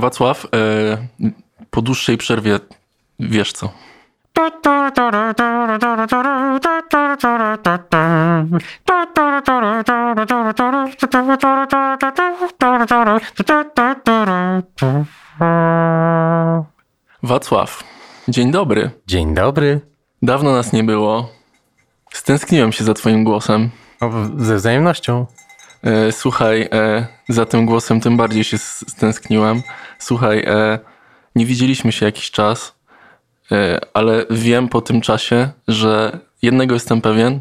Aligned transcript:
Wacław, 0.00 0.46
e, 0.54 1.28
po 1.70 1.82
dłuższej 1.82 2.18
przerwie 2.18 2.58
wiesz 3.20 3.52
co? 3.52 3.72
Wacław, 17.22 17.84
dzień 18.28 18.50
dobry. 18.50 18.90
Dzień 19.06 19.34
dobry. 19.34 19.80
Dawno 20.22 20.52
nas 20.52 20.72
nie 20.72 20.84
było. 20.84 21.28
Stęskniłem 22.12 22.72
się 22.72 22.84
za 22.84 22.94
twoim 22.94 23.24
głosem. 23.24 23.70
O, 24.00 24.10
ze 24.36 24.56
wzajemnością. 24.56 25.26
E, 25.82 26.12
słuchaj, 26.12 26.68
e, 26.72 27.06
za 27.28 27.46
tym 27.46 27.66
głosem 27.66 28.00
tym 28.00 28.16
bardziej 28.16 28.44
się 28.44 28.58
stęskniłem. 28.58 29.62
Słuchaj, 29.98 30.44
e, 30.46 30.78
nie 31.36 31.46
widzieliśmy 31.46 31.92
się 31.92 32.06
jakiś 32.06 32.30
czas, 32.30 32.80
ale 33.94 34.26
wiem 34.30 34.68
po 34.68 34.80
tym 34.80 35.00
czasie, 35.00 35.48
że 35.68 36.18
jednego 36.42 36.74
jestem 36.74 37.00
pewien, 37.00 37.40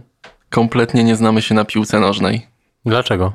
kompletnie 0.50 1.04
nie 1.04 1.16
znamy 1.16 1.42
się 1.42 1.56
na 1.56 1.66
piłce 1.66 2.00
nożnej. 2.00 2.48
Dlaczego? 2.86 3.34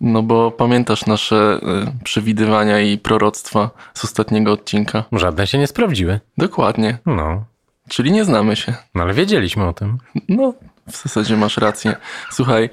No 0.00 0.22
bo 0.22 0.50
pamiętasz 0.50 1.06
nasze 1.06 1.60
przewidywania 2.04 2.80
i 2.80 2.98
proroctwa 2.98 3.70
z 3.94 4.04
ostatniego 4.04 4.52
odcinka. 4.52 5.04
Żadne 5.12 5.46
się 5.46 5.58
nie 5.58 5.66
sprawdziły. 5.66 6.20
Dokładnie. 6.38 6.98
No, 7.06 7.44
Czyli 7.88 8.12
nie 8.12 8.24
znamy 8.24 8.56
się. 8.56 8.74
no 8.94 9.02
ale 9.02 9.14
wiedzieliśmy 9.14 9.64
o 9.66 9.72
tym. 9.72 9.98
No, 10.28 10.54
w 10.90 11.02
zasadzie 11.02 11.36
masz 11.36 11.56
rację. 11.56 11.96
Słuchaj, 12.30 12.70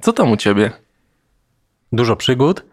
co 0.00 0.12
tam 0.12 0.32
u 0.32 0.36
ciebie? 0.36 0.70
Dużo 1.92 2.16
przygód. 2.16 2.64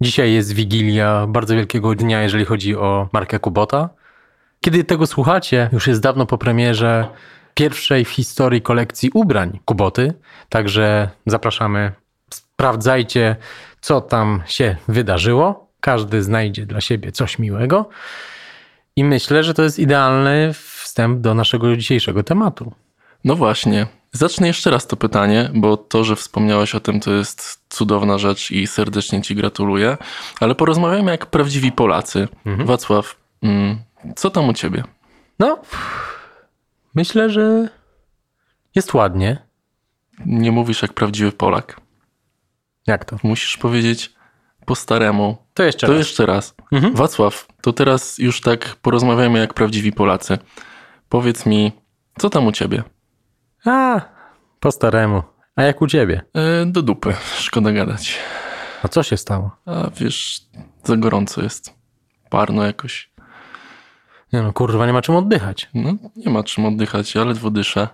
Dzisiaj 0.00 0.32
jest 0.32 0.52
Wigilia 0.52 1.26
bardzo 1.28 1.54
wielkiego 1.54 1.94
dnia, 1.94 2.22
jeżeli 2.22 2.44
chodzi 2.44 2.76
o 2.76 3.08
markę 3.12 3.38
Kubota. 3.38 3.88
Kiedy 4.60 4.84
tego 4.84 5.06
słuchacie, 5.06 5.70
już 5.72 5.86
jest 5.86 6.00
dawno 6.00 6.26
po 6.26 6.38
premierze 6.38 7.08
pierwszej 7.54 8.04
w 8.04 8.08
historii 8.08 8.62
kolekcji 8.62 9.10
ubrań 9.14 9.60
Kuboty. 9.64 10.14
Także 10.48 11.10
zapraszamy, 11.26 11.92
sprawdzajcie, 12.30 13.36
co 13.80 14.00
tam 14.00 14.42
się 14.46 14.76
wydarzyło. 14.88 15.68
Każdy 15.80 16.22
znajdzie 16.22 16.66
dla 16.66 16.80
siebie 16.80 17.12
coś 17.12 17.38
miłego. 17.38 17.88
I 18.96 19.04
myślę, 19.04 19.44
że 19.44 19.54
to 19.54 19.62
jest 19.62 19.78
idealny 19.78 20.52
wstęp 20.52 21.20
do 21.20 21.34
naszego 21.34 21.76
dzisiejszego 21.76 22.22
tematu. 22.22 22.72
No 23.24 23.36
właśnie. 23.36 23.86
Zacznę 24.12 24.46
jeszcze 24.46 24.70
raz 24.70 24.86
to 24.86 24.96
pytanie, 24.96 25.50
bo 25.54 25.76
to, 25.76 26.04
że 26.04 26.16
wspomniałeś 26.16 26.74
o 26.74 26.80
tym, 26.80 27.00
to 27.00 27.12
jest 27.12 27.60
cudowna 27.68 28.18
rzecz 28.18 28.50
i 28.50 28.66
serdecznie 28.66 29.22
Ci 29.22 29.34
gratuluję. 29.34 29.96
Ale 30.40 30.54
porozmawiajmy 30.54 31.10
jak 31.10 31.26
prawdziwi 31.26 31.72
Polacy. 31.72 32.28
Wacław, 32.64 33.16
mm, 33.42 33.78
co 34.16 34.30
tam 34.30 34.48
u 34.48 34.52
Ciebie? 34.52 34.84
No, 35.38 35.58
myślę, 36.94 37.30
że 37.30 37.68
jest 38.74 38.94
ładnie. 38.94 39.38
Nie 40.26 40.52
mówisz 40.52 40.82
jak 40.82 40.92
prawdziwy 40.92 41.32
Polak. 41.32 41.80
Jak 42.86 43.04
to? 43.04 43.16
Musisz 43.22 43.56
powiedzieć 43.56 44.12
po 44.66 44.74
staremu. 44.74 45.36
To 45.54 45.62
jeszcze 45.62 45.86
To 45.86 45.92
raz. 45.92 45.98
jeszcze 45.98 46.26
raz. 46.26 46.54
Mhm. 46.72 46.94
Wacław, 46.94 47.46
to 47.62 47.72
teraz 47.72 48.18
już 48.18 48.40
tak 48.40 48.76
porozmawiajmy 48.82 49.38
jak 49.38 49.54
prawdziwi 49.54 49.92
Polacy. 49.92 50.38
Powiedz 51.08 51.46
mi, 51.46 51.72
co 52.18 52.30
tam 52.30 52.46
u 52.46 52.52
Ciebie? 52.52 52.82
A, 53.66 54.00
po 54.60 54.72
staremu. 54.72 55.22
A 55.56 55.62
jak 55.62 55.82
u 55.82 55.86
ciebie? 55.86 56.22
E, 56.34 56.66
do 56.66 56.82
dupy, 56.82 57.14
szkoda 57.34 57.72
gadać. 57.72 58.18
A 58.82 58.88
co 58.88 59.02
się 59.02 59.16
stało? 59.16 59.50
A 59.66 59.90
wiesz, 59.90 60.40
za 60.84 60.96
gorąco 60.96 61.42
jest. 61.42 61.74
Parno 62.30 62.64
jakoś. 62.64 63.10
Nie 64.32 64.42
no, 64.42 64.52
kurwa, 64.52 64.86
nie 64.86 64.92
ma 64.92 65.02
czym 65.02 65.16
oddychać. 65.16 65.70
No, 65.74 65.92
nie 66.16 66.32
ma 66.32 66.42
czym 66.44 66.66
oddychać, 66.66 67.14
ja 67.14 67.24
ledwo 67.24 67.50
dyszę. 67.50 67.88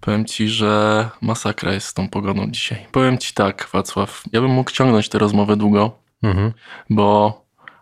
Powiem 0.00 0.24
ci, 0.24 0.48
że 0.48 1.08
masakra 1.20 1.72
jest 1.72 1.86
z 1.86 1.94
tą 1.94 2.08
pogodą 2.08 2.46
dzisiaj. 2.50 2.86
Powiem 2.92 3.18
ci 3.18 3.34
tak, 3.34 3.68
Wacław, 3.72 4.22
ja 4.32 4.40
bym 4.40 4.50
mógł 4.50 4.70
ciągnąć 4.70 5.08
tę 5.08 5.18
rozmowę 5.18 5.56
długo, 5.56 5.98
Mhm. 6.22 6.52
bo 6.90 7.40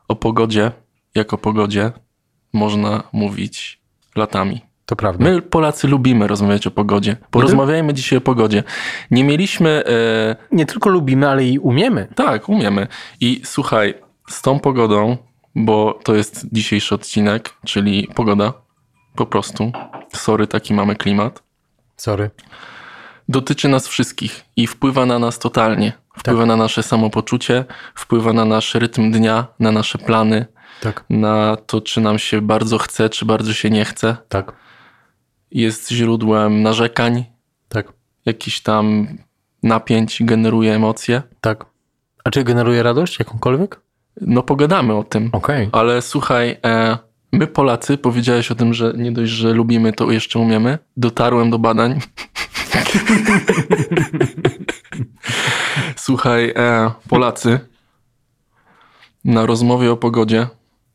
o 0.08 0.16
pogodzie, 0.16 0.72
jak 1.14 1.32
o 1.32 1.38
pogodzie, 1.38 1.92
można 2.52 3.02
mówić 3.12 3.80
latami. 4.16 4.60
To 4.86 4.96
prawda. 4.96 5.24
My, 5.24 5.42
Polacy, 5.42 5.88
lubimy 5.88 6.26
rozmawiać 6.26 6.66
o 6.66 6.70
pogodzie. 6.70 7.16
Porozmawiajmy 7.30 7.94
dzisiaj 7.94 8.16
o 8.18 8.20
pogodzie. 8.20 8.62
Nie 9.10 9.24
mieliśmy... 9.24 9.84
E, 9.86 10.36
Nie 10.52 10.66
tylko 10.66 10.90
lubimy, 10.90 11.28
ale 11.28 11.44
i 11.44 11.58
umiemy. 11.58 12.08
tak, 12.14 12.48
umiemy. 12.48 12.86
I 13.20 13.40
słuchaj, 13.44 13.94
z 14.28 14.42
tą 14.42 14.58
pogodą, 14.60 15.16
bo 15.54 15.98
to 16.04 16.14
jest 16.14 16.46
dzisiejszy 16.52 16.94
odcinek, 16.94 17.54
czyli 17.64 18.08
pogoda, 18.14 18.52
po 19.16 19.26
prostu. 19.26 19.72
Sorry, 20.12 20.46
taki 20.46 20.74
mamy 20.74 20.96
klimat. 20.96 21.42
Sorry. 21.96 22.30
dotyczy 23.28 23.68
nas 23.68 23.88
wszystkich 23.88 24.44
i 24.56 24.66
wpływa 24.66 25.06
na 25.06 25.18
nas 25.18 25.38
totalnie. 25.38 25.92
Wpływa 26.18 26.46
na 26.46 26.56
nasze 26.56 26.82
samopoczucie, 26.82 27.64
wpływa 27.94 28.32
na 28.32 28.44
nasz 28.44 28.74
rytm 28.74 29.10
dnia, 29.12 29.46
na 29.60 29.72
nasze 29.72 29.98
plany, 29.98 30.46
Tak. 30.80 31.04
na 31.10 31.56
to, 31.56 31.80
czy 31.80 32.00
nam 32.00 32.18
się 32.18 32.40
bardzo 32.40 32.78
chce, 32.78 33.08
czy 33.08 33.24
bardzo 33.24 33.52
się 33.52 33.70
nie 33.70 33.84
chce. 33.84 34.16
Tak. 34.28 34.52
Jest 35.50 35.90
źródłem 35.90 36.62
narzekań, 36.62 37.24
Tak. 37.68 37.92
jakichś 38.26 38.60
tam 38.60 39.06
napięć, 39.62 40.22
generuje 40.24 40.74
emocje. 40.74 41.22
Tak. 41.40 41.66
A 42.24 42.30
czy 42.30 42.44
generuje 42.44 42.82
radość 42.82 43.18
jakąkolwiek? 43.18 43.80
No, 44.20 44.42
pogadamy 44.42 44.94
o 44.94 45.04
tym. 45.04 45.30
Okej. 45.32 45.68
Ale 45.72 46.02
słuchaj, 46.02 46.56
e, 46.64 46.98
my 47.32 47.46
Polacy, 47.46 47.98
powiedziałeś 47.98 48.50
o 48.50 48.54
tym, 48.54 48.74
że 48.74 48.92
nie 48.96 49.12
dość, 49.12 49.32
że 49.32 49.52
lubimy, 49.52 49.92
to 49.92 50.10
jeszcze 50.10 50.38
umiemy. 50.38 50.78
Dotarłem 50.96 51.50
do 51.50 51.58
badań. 51.58 52.00
słuchaj, 55.96 56.52
e, 56.56 56.90
Polacy 57.08 57.60
na 59.24 59.46
rozmowie 59.46 59.92
o 59.92 59.96
pogodzie, 59.96 60.46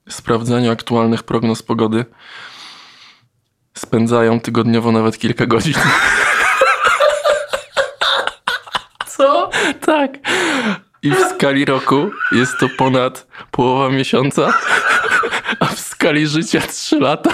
sprawdzaniu 0.10 0.72
aktualnych 0.72 1.24
prognoz 1.24 1.64
pogody 1.64 2.06
spędzają 3.74 4.40
tygodniowo 4.40 4.92
nawet 4.92 5.18
kilka 5.18 5.46
godzin. 5.46 5.74
Co? 9.18 9.50
Tak. 9.86 10.12
I 11.04 11.12
w 11.12 11.20
skali 11.20 11.66
roku 11.66 12.12
jest 12.32 12.58
to 12.60 12.68
ponad 12.78 13.28
połowa 13.52 13.90
miesiąca, 13.90 14.54
a 15.60 15.66
w 15.66 15.80
skali 15.80 16.28
życia 16.28 16.62
3 16.62 17.00
lata. 17.00 17.32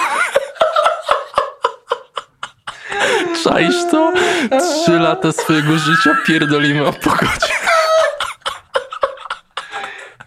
Czaisz 3.44 3.76
to? 3.92 4.14
3 4.84 4.92
lata 4.92 5.32
swojego 5.32 5.78
życia 5.78 6.18
pierdolimy 6.26 6.86
o 6.86 6.94
pogodzie. 6.94 7.54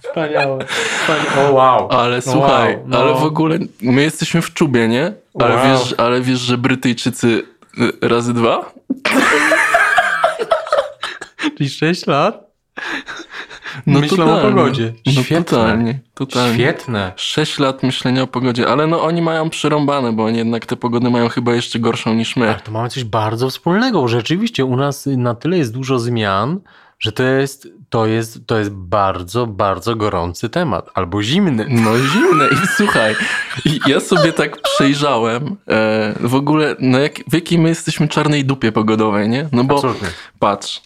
Wspaniałe. 0.03 0.65
Wspaniałe. 0.67 1.49
O 1.49 1.53
wow. 1.53 1.89
Ale 1.91 2.23
słuchaj, 2.23 2.77
wow, 2.77 2.85
no. 2.87 2.99
ale 2.99 3.15
w 3.15 3.25
ogóle 3.25 3.59
my 3.81 4.03
jesteśmy 4.03 4.43
w 4.43 4.55
czubie, 4.55 4.89
nie? 4.89 5.13
Ale, 5.41 5.55
Wow. 5.57 5.65
wiesz, 5.79 5.95
ale 5.99 6.21
wiesz, 6.21 6.41
że 6.41 6.59
Brytyjczycy 6.59 7.43
y, 8.03 8.09
razy 8.09 8.35
dwa? 8.35 8.73
Czyli 11.57 11.71
6 11.71 12.07
lat? 12.07 12.51
No 13.87 14.01
Myślą 14.01 14.25
o 14.25 14.29
totalnie. 14.29 14.51
pogodzie. 14.57 14.93
No 15.07 15.13
Świetne. 15.23 15.45
totalnie, 15.45 15.99
totalnie. 16.15 16.55
Świetne. 16.55 17.13
6 17.17 17.59
lat 17.59 17.83
myślenia 17.83 18.23
o 18.23 18.27
pogodzie, 18.27 18.69
ale 18.69 18.87
no 18.87 19.03
oni 19.03 19.23
mają 19.23 19.51
przerąbane, 19.51 20.13
bo 20.13 20.25
oni 20.25 20.39
jednak 20.39 20.67
te 20.67 20.77
pogody 20.77 21.11
mają 21.11 21.29
chyba 21.29 21.55
jeszcze 21.55 21.79
gorszą 21.79 22.15
niż 22.15 22.37
my. 22.37 22.51
Ale 22.51 22.61
to 22.61 22.73
mamy 22.73 22.89
coś 22.89 23.05
bardzo 23.05 23.51
wspólnego. 23.51 24.09
Rzeczywiście 24.09 24.65
u 24.65 24.77
nas 24.77 25.07
na 25.07 25.35
tyle 25.35 25.59
jest 25.59 25.73
dużo 25.75 25.99
zmian, 25.99 26.61
że 26.99 27.13
to 27.13 27.23
jest, 27.23 27.69
to 27.91 28.07
jest, 28.07 28.47
to 28.47 28.59
jest 28.59 28.71
bardzo, 28.71 29.47
bardzo 29.47 29.97
gorący 29.97 30.49
temat. 30.49 30.91
Albo 30.95 31.23
zimny. 31.23 31.67
No 31.69 31.99
zimne 31.99 32.49
i 32.49 32.67
słuchaj, 32.77 33.15
ja 33.87 34.01
sobie 34.01 34.33
tak 34.33 34.63
przejrzałem 34.63 35.57
e, 35.69 36.15
w 36.21 36.35
ogóle, 36.35 36.77
no 36.79 36.99
jak, 36.99 37.15
w 37.31 37.35
jakiej 37.35 37.59
my 37.59 37.69
jesteśmy 37.69 38.09
czarnej 38.09 38.45
dupie 38.45 38.73
pogodowej, 38.73 39.29
nie? 39.29 39.49
No 39.53 39.65
bo 39.65 39.75
Absolutnie. 39.75 40.09
patrz, 40.39 40.83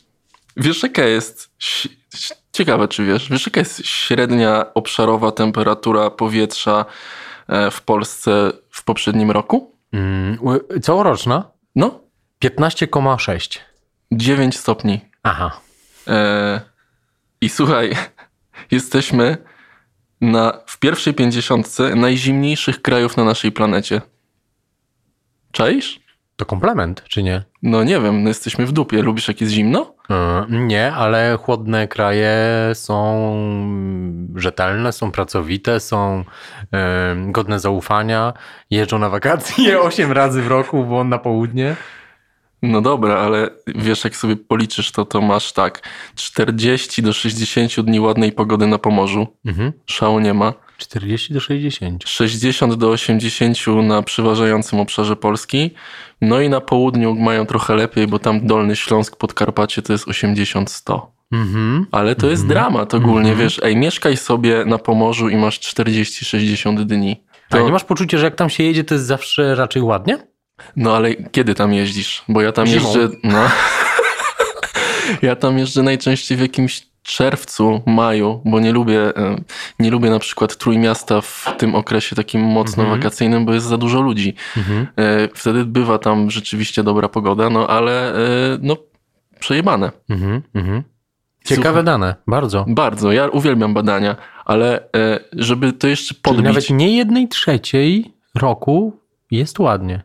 wiesz 0.56 0.82
jaka 0.82 1.02
jest, 1.02 1.50
ciekawe 2.52 2.88
czy 2.88 3.04
wiesz, 3.04 3.28
wiesz 3.30 3.46
jaka 3.46 3.60
jest 3.60 3.86
średnia 3.86 4.74
obszarowa 4.74 5.32
temperatura 5.32 6.10
powietrza 6.10 6.84
e, 7.48 7.70
w 7.70 7.82
Polsce 7.82 8.52
w 8.70 8.84
poprzednim 8.84 9.30
roku? 9.30 9.74
Mm, 9.92 10.38
całoroczna? 10.82 11.50
No, 11.76 12.00
15,6. 12.44 13.58
9 14.12 14.58
stopni. 14.58 15.00
Aha. 15.22 15.60
E, 16.08 16.73
słuchaj, 17.54 17.92
jesteśmy 18.70 19.36
na, 20.20 20.52
w 20.66 20.78
pierwszej 20.78 21.14
pięćdziesiątce 21.14 21.94
najzimniejszych 21.94 22.82
krajów 22.82 23.16
na 23.16 23.24
naszej 23.24 23.52
planecie. 23.52 24.00
Czaisz? 25.52 26.00
To 26.36 26.44
komplement, 26.44 27.04
czy 27.08 27.22
nie? 27.22 27.42
No 27.62 27.84
nie 27.84 28.00
wiem, 28.00 28.22
no 28.22 28.28
jesteśmy 28.28 28.66
w 28.66 28.72
dupie. 28.72 29.02
Lubisz 29.02 29.28
jak 29.28 29.40
jest 29.40 29.52
zimno? 29.52 29.94
E, 30.10 30.46
Nie, 30.50 30.92
ale 30.92 31.38
chłodne 31.42 31.88
kraje 31.88 32.36
są 32.74 33.04
rzetelne, 34.36 34.92
są 34.92 35.10
pracowite, 35.10 35.80
są 35.80 36.24
e, 36.72 37.16
godne 37.28 37.60
zaufania. 37.60 38.32
Jeżdżą 38.70 38.98
na 38.98 39.08
wakacje 39.08 39.80
8 39.80 40.12
razy 40.12 40.42
w 40.42 40.46
roku, 40.46 40.84
bo 40.84 41.04
na 41.04 41.18
południe. 41.18 41.76
No 42.68 42.80
dobra, 42.80 43.14
ale 43.14 43.50
wiesz, 43.66 44.04
jak 44.04 44.16
sobie 44.16 44.36
policzysz 44.36 44.92
to, 44.92 45.04
to 45.04 45.20
masz 45.20 45.52
tak 45.52 45.88
40 46.14 47.02
do 47.02 47.12
60 47.12 47.80
dni 47.80 48.00
ładnej 48.00 48.32
pogody 48.32 48.66
na 48.66 48.78
Pomorzu. 48.78 49.26
Mhm. 49.44 49.72
Szału 49.86 50.20
nie 50.20 50.34
ma. 50.34 50.52
40 50.78 51.34
do 51.34 51.40
60. 51.40 52.08
60 52.08 52.74
do 52.74 52.90
80 52.90 53.58
na 53.82 54.02
przeważającym 54.02 54.80
obszarze 54.80 55.16
Polski. 55.16 55.70
No 56.20 56.40
i 56.40 56.48
na 56.48 56.60
południu 56.60 57.14
mają 57.14 57.46
trochę 57.46 57.74
lepiej, 57.74 58.06
bo 58.06 58.18
tam 58.18 58.46
Dolny 58.46 58.76
Śląsk, 58.76 59.16
Podkarpacie 59.16 59.82
to 59.82 59.92
jest 59.92 60.06
80-100. 60.06 61.00
Mhm. 61.32 61.86
Ale 61.92 62.14
to 62.14 62.30
jest 62.30 62.46
dramat 62.46 62.94
ogólnie, 62.94 63.34
wiesz, 63.34 63.60
ej, 63.62 63.76
mieszkaj 63.76 64.16
sobie 64.16 64.64
na 64.64 64.78
Pomorzu 64.78 65.28
i 65.28 65.36
masz 65.36 65.60
40-60 65.60 66.84
dni. 66.84 67.24
A 67.50 67.56
To, 67.56 67.66
nie 67.66 67.72
masz 67.72 67.84
poczucia, 67.84 68.18
że 68.18 68.24
jak 68.24 68.34
tam 68.34 68.50
się 68.50 68.64
jedzie, 68.64 68.84
to 68.84 68.94
jest 68.94 69.06
zawsze 69.06 69.54
raczej 69.54 69.82
ładnie? 69.82 70.33
No 70.76 70.96
ale 70.96 71.14
kiedy 71.14 71.54
tam 71.54 71.72
jeździsz? 71.72 72.24
Bo 72.28 72.42
ja 72.42 72.52
tam 72.52 72.66
Zimą. 72.66 72.82
jeżdżę, 72.82 73.08
no. 73.24 73.38
ja 75.28 75.36
tam 75.36 75.58
jeżdżę 75.58 75.82
najczęściej 75.82 76.38
w 76.38 76.40
jakimś 76.40 76.86
czerwcu, 77.02 77.82
maju, 77.86 78.42
bo 78.44 78.60
nie 78.60 78.72
lubię, 78.72 79.00
nie 79.78 79.90
lubię 79.90 80.10
na 80.10 80.18
przykład 80.18 80.56
Trójmiasta 80.56 81.20
w 81.20 81.54
tym 81.58 81.74
okresie 81.74 82.16
takim 82.16 82.40
mocno 82.42 82.82
Mhm. 82.82 83.00
wakacyjnym, 83.00 83.44
bo 83.44 83.54
jest 83.54 83.66
za 83.66 83.76
dużo 83.78 84.00
ludzi. 84.00 84.34
Mhm. 84.56 84.86
E, 84.96 85.28
Wtedy 85.34 85.64
bywa 85.64 85.98
tam 85.98 86.30
rzeczywiście 86.30 86.82
dobra 86.82 87.08
pogoda, 87.08 87.50
no 87.50 87.66
ale 87.66 88.14
e, 88.14 88.18
no 88.62 88.76
przejebane. 89.40 89.90
Mhm. 90.10 90.82
Ciekawe 91.44 91.82
dane, 91.82 92.14
bardzo. 92.26 92.64
Bardzo, 92.68 93.12
ja 93.12 93.28
uwielbiam 93.28 93.74
badania, 93.74 94.16
ale 94.44 94.80
e, 94.96 95.20
żeby 95.32 95.72
to 95.72 95.86
jeszcze 95.88 96.08
Czyli 96.14 96.20
podbić, 96.22 96.44
nawet 96.44 96.70
nie 96.70 96.96
jednej 96.96 97.28
trzeciej 97.28 98.14
roku 98.34 99.00
jest 99.30 99.58
ładnie. 99.58 100.02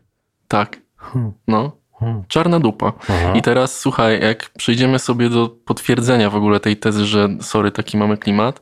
Tak, 0.50 0.80
Hmm. 0.96 1.32
no, 1.48 1.72
Hmm. 1.98 2.22
czarna 2.28 2.60
dupa. 2.60 2.92
Aha. 3.08 3.32
I 3.34 3.42
teraz 3.42 3.78
słuchaj, 3.78 4.20
jak 4.20 4.50
przejdziemy 4.58 4.98
sobie 4.98 5.28
do 5.28 5.48
potwierdzenia 5.64 6.30
w 6.30 6.34
ogóle 6.36 6.60
tej 6.60 6.76
tezy, 6.76 7.04
że 7.06 7.28
sorry, 7.40 7.70
taki 7.70 7.96
mamy 7.96 8.16
klimat, 8.18 8.60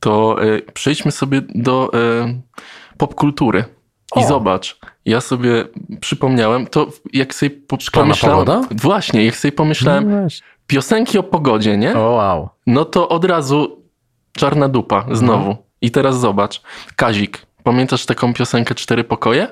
to 0.00 0.36
e, 0.42 0.58
przejdźmy 0.72 1.12
sobie 1.12 1.42
do 1.54 1.90
e, 1.94 1.98
popkultury. 2.98 3.64
I 4.16 4.20
O. 4.20 4.28
zobacz, 4.28 4.78
ja 5.04 5.20
sobie 5.20 5.64
przypomniałem, 6.00 6.66
to 6.66 6.86
jak 7.12 7.34
sobie 7.34 7.50
po, 7.50 7.76
Szklana 7.80 8.04
pomyślałem, 8.06 8.46
pogoda? 8.46 8.68
właśnie, 8.82 9.24
jak 9.24 9.36
sobie 9.36 9.52
pomyślałem, 9.52 10.10
No 10.10 10.26
piosenki 10.66 11.18
o 11.18 11.22
pogodzie, 11.22 11.78
nie? 11.78 11.96
O 11.98 12.10
wow. 12.10 12.48
No 12.66 12.84
to 12.84 13.08
od 13.08 13.24
razu 13.24 13.82
czarna 14.32 14.68
dupa, 14.68 15.04
znowu. 15.12 15.56
I 15.80 15.90
teraz 15.90 16.20
zobacz, 16.20 16.62
Kazik, 16.96 17.46
pamiętasz 17.62 18.06
taką 18.06 18.34
piosenkę 18.34 18.74
Cztery 18.74 19.04
Pokoje? 19.04 19.48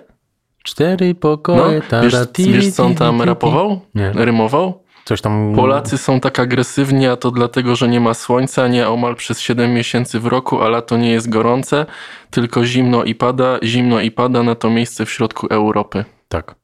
Cztery 0.62 1.08
No, 1.08 1.14
pokoje, 1.14 1.80
tada, 1.80 2.02
wiesz, 2.02 2.14
wiesz 2.38 2.70
co 2.72 2.84
on 2.84 2.94
tam 2.94 3.22
rapował? 3.22 3.80
Nie. 3.94 4.12
Rymował? 4.14 4.82
Coś 5.04 5.20
tam... 5.20 5.52
Polacy 5.56 5.98
są 5.98 6.20
tak 6.20 6.38
agresywni, 6.38 7.06
a 7.06 7.16
to 7.16 7.30
dlatego, 7.30 7.76
że 7.76 7.88
nie 7.88 8.00
ma 8.00 8.14
słońca, 8.14 8.68
nie 8.68 8.88
omal 8.88 9.16
przez 9.16 9.40
7 9.40 9.74
miesięcy 9.74 10.20
w 10.20 10.26
roku, 10.26 10.62
a 10.62 10.68
lato 10.68 10.96
nie 10.96 11.10
jest 11.10 11.28
gorące, 11.28 11.86
tylko 12.30 12.64
zimno 12.64 13.04
i 13.04 13.14
pada, 13.14 13.58
zimno 13.62 14.00
i 14.00 14.10
pada 14.10 14.42
na 14.42 14.54
to 14.54 14.70
miejsce 14.70 15.06
w 15.06 15.10
środku 15.10 15.46
Europy. 15.46 16.04
Tak. 16.28 16.54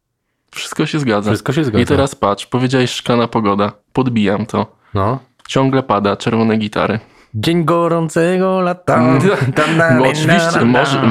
Wszystko 0.50 0.86
się 0.86 0.98
zgadza. 0.98 1.30
Wszystko 1.30 1.52
się 1.52 1.64
zgadza. 1.64 1.82
I 1.82 1.86
teraz 1.86 2.14
patrz, 2.14 2.46
powiedziałeś 2.46 2.90
szklana 2.90 3.28
pogoda, 3.28 3.72
podbijam 3.92 4.46
to. 4.46 4.66
No. 4.94 5.18
Ciągle 5.48 5.82
pada, 5.82 6.16
czerwone 6.16 6.56
gitary. 6.56 6.98
Dzień 7.38 7.64
gorącego 7.64 8.60
lata. 8.60 9.00
No 9.98 10.04
oczywiście, 10.08 10.64
możesz- 10.64 11.02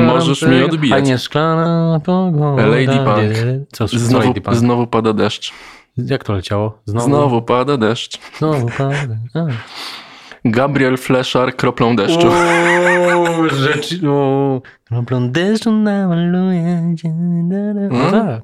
możesz 0.00 0.42
mnie 0.42 0.60
gorącego- 0.60 0.64
odbijać. 0.64 0.98
A 0.98 1.00
nie 1.06 1.18
szklana 1.18 2.00
pogoda. 2.04 2.66
Lady 2.66 2.86
Punk. 2.86 3.66
Co, 3.72 3.86
Znowu, 3.88 4.26
Lady 4.28 4.40
Punk? 4.40 4.56
znowu 4.56 4.86
pada 4.86 5.12
deszcz. 5.12 5.52
Jak 5.96 6.24
to 6.24 6.32
leciało? 6.32 6.78
Znowu. 6.84 7.06
Znowu 7.06 7.42
pada 7.42 7.76
deszcz. 7.76 8.18
Znowu 8.38 8.66
pada. 8.78 8.94
A. 9.34 9.46
Gabriel 10.44 10.96
Fleszar 10.96 11.56
kroplą 11.56 11.96
deszczu. 11.96 12.28
Rzeczy... 13.52 14.00
O, 14.10 14.60
kroplą 14.88 15.30
deszczu 15.30 15.72
namaluje 15.72 16.94
cię. 16.98 17.08
No 17.90 17.98
Hmm? 17.98 18.10
tak. 18.26 18.42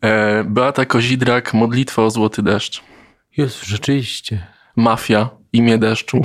E, 0.00 0.44
Beata 0.44 0.84
Kozidrak, 0.84 1.54
modlitwa 1.54 2.02
o 2.02 2.10
złoty 2.10 2.42
deszcz. 2.42 2.82
Jest, 3.36 3.64
rzeczywiście. 3.64 4.46
Mafia, 4.78 5.28
imię 5.52 5.78
deszczu. 5.78 6.22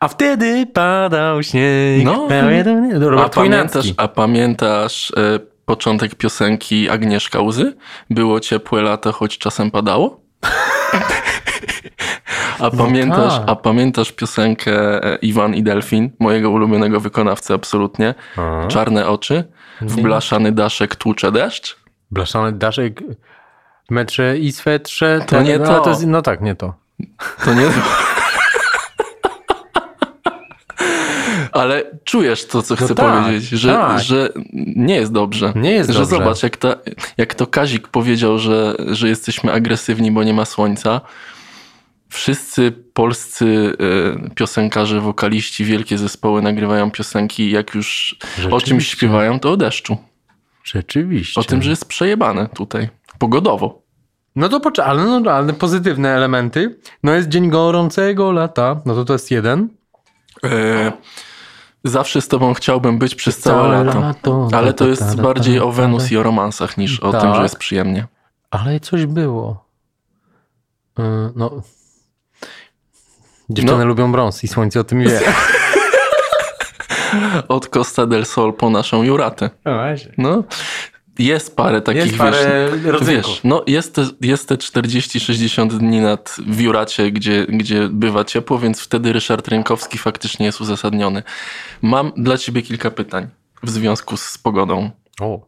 A 0.00 0.08
wtedy 0.08 0.66
padał 0.66 1.42
śnieg. 1.42 2.04
No. 2.04 2.28
A 3.18 3.28
pamiętasz, 3.28 3.86
a 3.96 4.08
pamiętasz 4.08 5.12
e, 5.16 5.38
początek 5.64 6.14
piosenki 6.14 6.88
Agnieszka 6.88 7.40
Łzy? 7.40 7.76
Było 8.10 8.40
ciepłe 8.40 8.82
lato, 8.82 9.12
choć 9.12 9.38
czasem 9.38 9.70
padało? 9.70 10.20
A 12.58 12.70
pamiętasz, 12.70 13.38
tak. 13.38 13.44
a 13.46 13.56
pamiętasz 13.56 14.12
piosenkę 14.12 15.04
e, 15.04 15.16
Iwan 15.16 15.54
i 15.54 15.62
Delfin, 15.62 16.10
mojego 16.18 16.50
ulubionego 16.50 17.00
wykonawcy 17.00 17.54
absolutnie? 17.54 18.14
A. 18.36 18.66
Czarne 18.66 19.08
oczy, 19.08 19.44
w 19.80 20.00
blaszany 20.00 20.52
daszek 20.52 20.96
tłucze 20.96 21.32
deszcz? 21.32 21.76
Blaszany 22.10 22.52
daszek 22.52 23.02
w 23.90 23.92
metrze 23.92 24.38
i 24.38 24.52
swetrze. 24.52 25.24
To 25.26 25.42
nie 25.42 25.58
no, 25.58 25.80
to. 25.80 25.90
jest, 25.90 26.06
no 26.06 26.22
tak, 26.22 26.40
nie 26.40 26.54
to. 26.54 26.74
To 27.44 27.54
nie. 27.54 27.66
Ale 31.52 31.84
czujesz 32.04 32.46
to, 32.46 32.62
co 32.62 32.76
chcę 32.76 32.94
tak, 32.94 33.24
powiedzieć, 33.24 33.48
że, 33.48 33.74
tak. 33.74 34.00
że 34.00 34.32
nie 34.76 34.94
jest 34.94 35.12
dobrze. 35.12 35.52
Nie 35.56 35.72
jest 35.72 35.90
że 35.90 35.98
dobrze. 35.98 36.16
zobacz, 36.16 36.42
jak, 36.42 36.56
ta, 36.56 36.76
jak 37.16 37.34
to 37.34 37.46
Kazik 37.46 37.88
powiedział, 37.88 38.38
że, 38.38 38.74
że 38.86 39.08
jesteśmy 39.08 39.52
agresywni, 39.52 40.12
bo 40.12 40.24
nie 40.24 40.34
ma 40.34 40.44
słońca. 40.44 41.00
Wszyscy 42.08 42.72
polscy 42.94 43.44
y, 43.46 44.30
piosenkarze, 44.34 45.00
wokaliści, 45.00 45.64
wielkie 45.64 45.98
zespoły 45.98 46.42
nagrywają 46.42 46.90
piosenki, 46.90 47.50
jak 47.50 47.74
już 47.74 48.18
o 48.50 48.60
czymś 48.60 48.88
śpiewają, 48.88 49.40
to 49.40 49.52
o 49.52 49.56
deszczu. 49.56 49.96
Rzeczywiście. 50.64 51.40
O 51.40 51.44
tym, 51.44 51.62
że 51.62 51.70
jest 51.70 51.84
przejebane 51.84 52.48
tutaj. 52.48 52.88
Pogodowo. 53.18 53.79
No 54.40 54.48
to 54.48 54.60
poczekaj, 54.60 54.90
ale, 54.90 55.04
no, 55.20 55.30
ale 55.30 55.52
pozytywne 55.52 56.08
elementy. 56.16 56.78
No 57.02 57.12
jest 57.14 57.28
dzień 57.28 57.50
gorącego 57.50 58.32
lata, 58.32 58.80
no 58.86 58.94
to 58.94 59.04
to 59.04 59.12
jest 59.12 59.30
jeden. 59.30 59.68
E, 60.44 60.92
zawsze 61.84 62.20
z 62.20 62.28
tobą 62.28 62.54
chciałbym 62.54 62.98
być 62.98 63.14
przez 63.14 63.38
całe 63.38 63.62
Całe 63.72 63.84
lato. 63.84 64.00
lato. 64.00 64.48
Ale 64.52 64.72
to 64.72 64.86
jest 64.88 65.20
bardziej 65.20 65.60
o 65.60 65.72
Wenus 65.72 66.12
i 66.12 66.16
o 66.16 66.22
romansach 66.22 66.76
niż 66.78 67.00
o 67.00 67.12
Tak. 67.12 67.20
tym, 67.22 67.34
że 67.34 67.42
jest 67.42 67.56
przyjemnie. 67.56 68.06
Ale 68.50 68.80
coś 68.80 69.06
było. 69.06 69.64
Yy, 70.98 71.04
no. 71.36 71.50
Dziewczyny 73.50 73.78
No. 73.78 73.84
lubią 73.84 74.12
brąz 74.12 74.44
i 74.44 74.48
słońce 74.48 74.80
o 74.80 74.84
tym 74.84 75.00
wie. 75.02 75.20
Od 77.48 77.68
Costa 77.68 78.06
del 78.06 78.26
Sol 78.26 78.52
po 78.54 78.70
naszą 78.70 79.02
Juratę. 79.02 79.50
No 79.64 79.74
właśnie. 79.74 80.12
No, 80.18 80.44
jest 81.20 81.56
parę 81.56 81.80
takich, 81.80 82.04
Jest 82.04 82.18
parę 82.18 82.68
wiesz, 82.76 83.04
wiesz, 83.04 83.40
no 83.44 83.64
jest 83.66 83.94
te, 83.94 84.06
jest 84.20 84.48
te 84.48 84.54
40-60 84.54 85.68
dni 85.78 86.00
nad 86.00 86.36
w 86.46 86.60
Juracie, 86.60 87.10
gdzie, 87.10 87.46
gdzie 87.48 87.88
bywa 87.88 88.24
ciepło, 88.24 88.58
więc 88.58 88.80
wtedy 88.80 89.12
Ryszard 89.12 89.48
Rynkowski 89.48 89.98
faktycznie 89.98 90.46
jest 90.46 90.60
uzasadniony. 90.60 91.22
Mam 91.82 92.12
dla 92.16 92.38
ciebie 92.38 92.62
kilka 92.62 92.90
pytań 92.90 93.28
w 93.62 93.70
związku 93.70 94.16
z 94.16 94.38
pogodą. 94.38 94.90
O. 95.20 95.40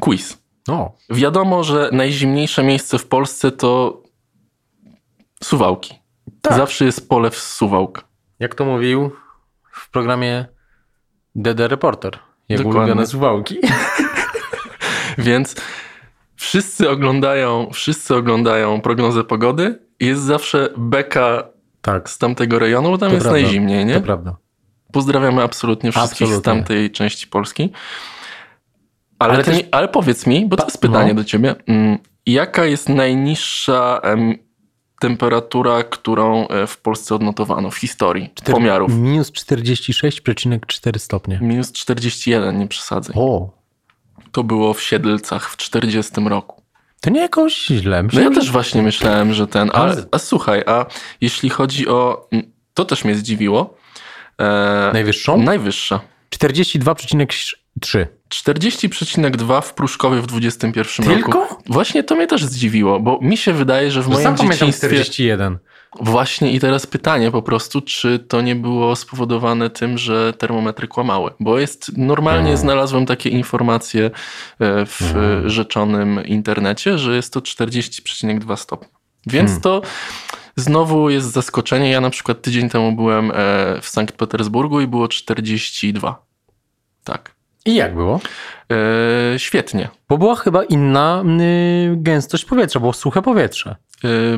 Quiz. 0.00 0.38
O. 0.68 0.96
Wiadomo, 1.10 1.64
że 1.64 1.88
najzimniejsze 1.92 2.62
miejsce 2.62 2.98
w 2.98 3.06
Polsce 3.06 3.52
to 3.52 4.02
Suwałki. 5.44 5.94
Tak. 6.42 6.56
Zawsze 6.56 6.84
jest 6.84 7.08
polew 7.08 7.36
z 7.36 7.52
Suwałk. 7.52 8.04
Jak 8.38 8.54
to 8.54 8.64
mówił 8.64 9.10
w 9.72 9.90
programie 9.90 10.46
DD 11.34 11.68
Reporter. 11.68 12.18
Dokładnie. 12.48 12.80
ulubione 12.80 13.06
suwałki. 13.06 13.58
Więc 15.20 15.54
wszyscy 16.36 16.90
oglądają, 16.90 17.70
wszyscy 17.72 18.16
oglądają 18.16 18.80
prognozę 18.80 19.24
pogody 19.24 19.78
i 20.00 20.06
jest 20.06 20.22
zawsze 20.22 20.68
beka 20.76 21.48
Tak, 21.82 22.10
z 22.10 22.18
tamtego 22.18 22.58
rejonu, 22.58 22.90
bo 22.90 22.98
tam 22.98 23.08
To 23.08 23.14
jest 23.14 23.24
prawda. 23.26 23.42
najzimniej, 23.42 23.84
nie? 23.86 23.94
to 23.94 24.00
prawda. 24.00 24.36
Pozdrawiamy 24.92 25.42
absolutnie 25.42 25.92
wszystkich 25.92 26.18
z 26.18 26.22
Absolutnie. 26.30 26.52
tamtej 26.52 26.90
części 26.90 27.26
Polski. 27.26 27.72
Ale, 29.18 29.34
Ale 29.34 29.44
też- 29.44 29.56
mi, 29.56 29.64
ale 29.70 29.88
powiedz 29.88 30.26
mi, 30.26 30.46
bo 30.48 30.56
to 30.56 30.64
jest 30.64 30.80
pytanie 30.80 31.08
no. 31.14 31.20
do 31.20 31.24
ciebie. 31.24 31.54
mm, 31.66 31.98
Jaka 32.26 32.64
jest 32.64 32.88
najniższa 32.88 34.00
em, 34.02 34.34
temperatura, 35.00 35.82
którą 35.82 36.48
e, 36.48 36.66
w 36.66 36.78
Polsce 36.80 37.14
odnotowano 37.14 37.70
w 37.70 37.76
historii 37.76 38.30
pomiarów? 38.52 38.94
Minus 38.94 39.32
46,4 39.32 40.98
stopnie. 40.98 41.38
Minus 41.42 41.72
41, 41.72 42.58
nie 42.58 42.66
przesadzaj. 42.68 43.14
O. 43.18 43.59
To 44.32 44.44
było 44.44 44.74
w 44.74 44.82
Siedlcach 44.82 45.50
w 45.50 45.56
40 45.56 46.12
roku. 46.24 46.62
To 47.00 47.10
nie 47.10 47.20
jakoś 47.20 47.66
źle. 47.66 47.96
No 47.96 48.06
Myślałem, 48.06 48.32
ja 48.34 48.40
też 48.40 48.50
właśnie 48.50 48.82
myślałem, 48.82 49.32
że 49.34 49.46
ten, 49.46 49.70
Ale- 49.74 50.04
a 50.10 50.18
słuchaj, 50.18 50.62
a 50.66 50.86
jeśli 51.20 51.50
chodzi 51.50 51.88
o, 51.88 52.28
to 52.74 52.84
też 52.84 53.04
mnie 53.04 53.14
zdziwiło, 53.14 53.76
e, 54.38 54.90
Najwyższą? 54.92 55.42
najwyższa. 55.42 56.00
42,3. 56.30 58.06
40,2 58.28 59.60
w 59.62 59.74
Pruszkowie 59.74 60.20
w 60.20 60.26
21 60.26 61.06
Tylko? 61.06 61.32
roku. 61.32 61.62
Właśnie 61.66 62.04
to 62.04 62.14
mnie 62.16 62.26
też 62.26 62.44
zdziwiło, 62.44 63.00
bo 63.00 63.18
mi 63.22 63.36
się 63.36 63.52
wydaje, 63.52 63.90
że 63.90 64.02
w 64.02 64.04
Bo 64.08 64.10
moim 64.12 64.22
sam 64.24 64.36
dzieciństwie... 64.36 64.86
41. 64.88 65.58
Właśnie 66.00 66.52
i 66.52 66.60
teraz 66.60 66.86
pytanie 66.86 67.30
po 67.30 67.42
prostu, 67.42 67.80
czy 67.80 68.18
to 68.18 68.40
nie 68.40 68.56
było 68.56 68.96
spowodowane 68.96 69.70
tym, 69.70 69.98
że 69.98 70.32
termometry 70.32 70.88
kłamały? 70.88 71.30
Bo 71.40 71.58
jest, 71.58 71.92
normalnie 71.98 72.48
Mm. 72.48 72.56
znalazłem 72.56 73.06
takie 73.06 73.30
informacje 73.30 74.04
e, 74.06 74.10
w 74.86 75.12
Mm. 75.14 75.48
rzeczonym 75.50 76.24
internecie, 76.26 76.98
że 76.98 77.16
jest 77.16 77.32
to 77.32 77.40
40,2 77.40 78.56
stopnia. 78.56 78.88
Więc 79.26 79.46
Hmm. 79.50 79.62
to 79.62 79.82
znowu 80.56 81.10
jest 81.10 81.32
zaskoczenie. 81.32 81.90
Ja 81.90 82.00
na 82.00 82.10
przykład 82.10 82.42
tydzień 82.42 82.68
temu 82.68 82.92
byłem 82.92 83.30
e, 83.30 83.34
w 83.80 83.88
Sankt 83.88 84.16
Petersburgu 84.16 84.80
i 84.80 84.86
było 84.86 85.08
42. 85.08 86.22
Tak. 87.04 87.34
I 87.66 87.74
jak 87.74 87.94
było? 87.94 88.20
E, 89.34 89.38
świetnie. 89.38 89.88
Bo 90.08 90.18
była 90.18 90.34
chyba 90.36 90.64
inna 90.64 91.22
y, 91.40 91.94
gęstość 91.96 92.44
powietrza, 92.44 92.80
było 92.80 92.92
suche 92.92 93.22
powietrze. 93.22 93.76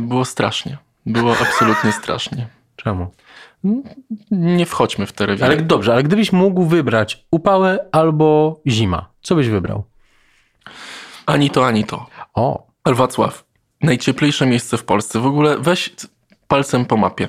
Było 0.00 0.25
strasznie. 0.25 0.78
Było 1.06 1.37
absolutnie 1.40 1.92
strasznie. 1.92 2.49
Czemu? 2.76 3.11
Nie 4.30 4.66
wchodźmy 4.66 5.06
w 5.06 5.12
te 5.12 5.26
rewiry. 5.26 5.47
Ale 5.47 5.56
dobrze, 5.56 5.92
ale 5.92 6.02
gdybyś 6.02 6.32
mógł 6.32 6.64
wybrać 6.64 7.26
upałę 7.30 7.85
albo 7.92 8.61
zima, 8.66 9.09
co 9.23 9.35
byś 9.35 9.49
wybrał? 9.49 9.85
Ani 11.26 11.50
to, 11.50 11.66
ani 11.66 11.85
to. 11.85 12.06
O, 12.35 12.66
Wacław, 12.87 13.44
najcieplejsze 13.80 14.47
miejsce 14.47 14.76
w 14.78 14.85
Polsce. 14.85 15.21
W 15.21 15.26
ogóle 15.26 15.59
weź 15.59 15.90
palcem 16.49 16.85
po 16.85 16.97
mapie. 16.97 17.28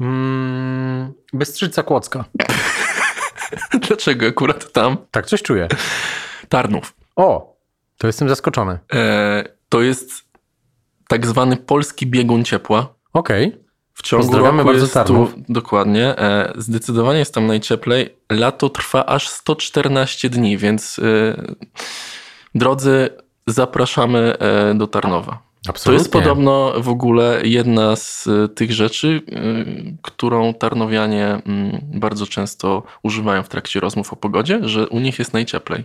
mm, 0.00 1.12
Bystrzyca 1.32 1.82
Kłodzka. 1.82 2.24
Dlaczego 3.88 4.26
akurat 4.26 4.72
tam? 4.72 4.96
Tak 5.10 5.26
coś 5.26 5.42
czuję. 5.42 5.68
Tarnów. 6.48 6.94
O, 7.16 7.56
to 7.98 8.06
jestem 8.06 8.28
zaskoczony. 8.28 8.78
E, 8.94 9.44
to 9.68 9.82
jest 9.82 10.24
tak 11.08 11.26
zwany 11.26 11.56
polski 11.56 12.06
biegun 12.06 12.44
ciepła. 12.44 12.94
Okej. 13.12 13.56
W 13.94 14.02
ciągu 14.02 14.26
Pozdrawiamy 14.26 14.58
roku 14.58 14.70
bardzo 14.70 15.00
jest 15.00 15.08
tu, 15.08 15.28
dokładnie, 15.48 16.18
e, 16.18 16.52
zdecydowanie 16.56 17.18
jest 17.18 17.34
tam 17.34 17.46
najcieplej. 17.46 18.16
Lato 18.32 18.68
trwa 18.70 19.06
aż 19.06 19.28
114 19.28 20.30
dni, 20.30 20.58
więc 20.58 20.98
e, 20.98 21.42
drodzy, 22.54 23.08
zapraszamy 23.46 24.38
e, 24.38 24.74
do 24.74 24.86
Tarnowa. 24.86 25.42
To 25.64 25.70
Absolutnie. 25.70 25.98
jest 25.98 26.12
podobno 26.12 26.72
w 26.78 26.88
ogóle 26.88 27.40
jedna 27.44 27.96
z 27.96 28.26
e, 28.26 28.48
tych 28.48 28.72
rzeczy, 28.72 29.22
e, 29.32 29.40
którą 30.02 30.54
tarnowianie 30.54 31.26
mm, 31.26 31.80
bardzo 31.82 32.26
często 32.26 32.82
używają 33.02 33.42
w 33.42 33.48
trakcie 33.48 33.80
rozmów 33.80 34.12
o 34.12 34.16
pogodzie, 34.16 34.60
że 34.62 34.88
u 34.88 35.00
nich 35.00 35.18
jest 35.18 35.32
najcieplej. 35.32 35.84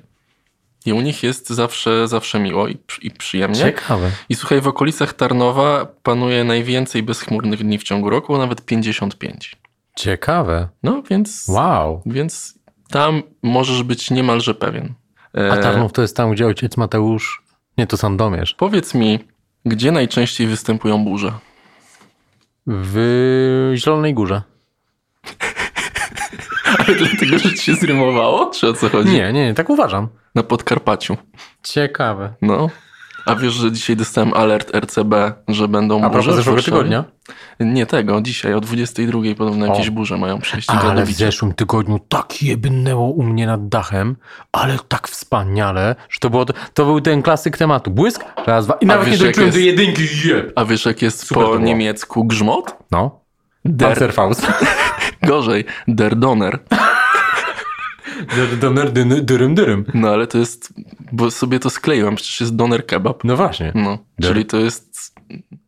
I 0.85 0.93
u 0.93 1.01
nich 1.01 1.23
jest 1.23 1.49
zawsze, 1.49 2.07
zawsze 2.07 2.39
miło 2.39 2.67
i, 2.67 2.77
i 3.01 3.11
przyjemnie. 3.11 3.59
Ciekawe. 3.59 4.11
I 4.29 4.35
słuchaj, 4.35 4.61
w 4.61 4.67
okolicach 4.67 5.13
Tarnowa 5.13 5.85
panuje 6.03 6.43
najwięcej 6.43 7.03
bezchmurnych 7.03 7.63
dni 7.63 7.77
w 7.77 7.83
ciągu 7.83 8.09
roku, 8.09 8.37
nawet 8.37 8.65
55. 8.65 9.55
Ciekawe. 9.95 10.67
No 10.83 11.03
więc, 11.09 11.45
Wow. 11.47 12.01
więc 12.05 12.59
tam 12.89 13.23
możesz 13.43 13.83
być 13.83 14.11
niemalże 14.11 14.55
pewien. 14.55 14.93
E, 15.37 15.51
A 15.51 15.57
Tarnów 15.57 15.93
to 15.93 16.01
jest 16.01 16.15
tam, 16.17 16.31
gdzie 16.31 16.45
ojciec 16.47 16.77
Mateusz... 16.77 17.43
Nie, 17.77 17.87
to 17.87 17.97
Sandomierz. 17.97 18.53
Powiedz 18.53 18.93
mi, 18.93 19.19
gdzie 19.65 19.91
najczęściej 19.91 20.47
występują 20.47 21.03
burze? 21.05 21.31
W 22.67 23.71
Zielonej 23.75 24.13
Górze. 24.13 24.41
Ale 26.89 26.97
dlatego, 27.07 27.39
że 27.39 27.49
ci 27.49 27.57
się 27.57 27.75
zrymowało? 27.75 28.51
Czy 28.53 28.67
o 28.67 28.73
co 28.73 28.89
chodzi? 28.89 29.09
Nie, 29.09 29.33
nie, 29.33 29.45
nie, 29.45 29.53
tak 29.53 29.69
uważam. 29.69 30.07
Na 30.35 30.43
Podkarpaciu. 30.43 31.17
Ciekawe. 31.63 32.33
No. 32.41 32.69
A 33.25 33.35
wiesz, 33.35 33.53
że 33.53 33.71
dzisiaj 33.71 33.95
dostałem 33.95 34.33
alert 34.33 34.75
RCB, 34.75 35.13
że 35.47 35.67
będą 35.67 36.03
A 36.03 36.09
burze 36.09 36.31
w 36.31 36.35
zeszłego 36.35 36.61
tygodnia. 36.63 37.03
Nie 37.59 37.85
tego, 37.85 38.21
dzisiaj 38.21 38.53
o 38.53 38.61
22 38.61 39.19
podobno 39.37 39.65
jakieś 39.65 39.87
O. 39.87 39.91
burze 39.91 40.17
mają 40.17 40.39
przejść. 40.39 40.69
Ale 40.69 41.05
w 41.05 41.11
zeszłym 41.11 41.53
tygodniu 41.53 41.99
tak 42.09 42.43
jebnęło 42.43 43.09
u 43.09 43.23
mnie 43.23 43.47
nad 43.47 43.69
dachem, 43.69 44.15
ale 44.51 44.77
tak 44.87 45.07
wspaniale, 45.07 45.95
że 46.09 46.19
to, 46.19 46.29
było, 46.29 46.45
to 46.73 46.85
był 46.85 47.01
ten 47.01 47.21
klasyk 47.21 47.57
tematu. 47.57 47.91
Błysk, 47.91 48.25
raz, 48.47 48.65
dwa 48.65 48.73
i 48.73 48.85
nawet 48.85 49.05
nie 49.05 49.11
wiesz, 49.11 49.19
doczyłem 49.19 49.51
do 49.51 49.57
jedynki, 49.57 50.03
jeb. 50.27 50.51
A 50.55 50.65
wiesz, 50.65 50.85
jak 50.85 51.01
jest 51.01 51.27
Super 51.27 51.43
po 51.43 51.57
niemiecku 51.57 52.25
grzmot? 52.25 52.75
No, 52.91 53.18
Der, 53.65 53.87
Panzerfaust. 53.89 54.47
gorzej, 55.27 55.65
der 55.87 56.15
Donner. 56.15 56.59
Doner, 58.61 58.91
dyn- 58.93 59.21
dyrym, 59.21 59.55
dyrym. 59.55 59.85
No 59.93 60.09
ale 60.09 60.27
to 60.27 60.37
jest, 60.37 60.73
bo 61.11 61.31
sobie 61.31 61.59
to 61.59 61.69
skleiłem, 61.69 62.15
przecież 62.15 62.41
jest 62.41 62.55
doner 62.55 62.85
kebab. 62.85 63.23
No 63.23 63.37
właśnie. 63.37 63.71
No, 63.75 63.97
Der- 64.19 64.31
czyli 64.31 64.45
to 64.45 64.57
jest, 64.57 65.15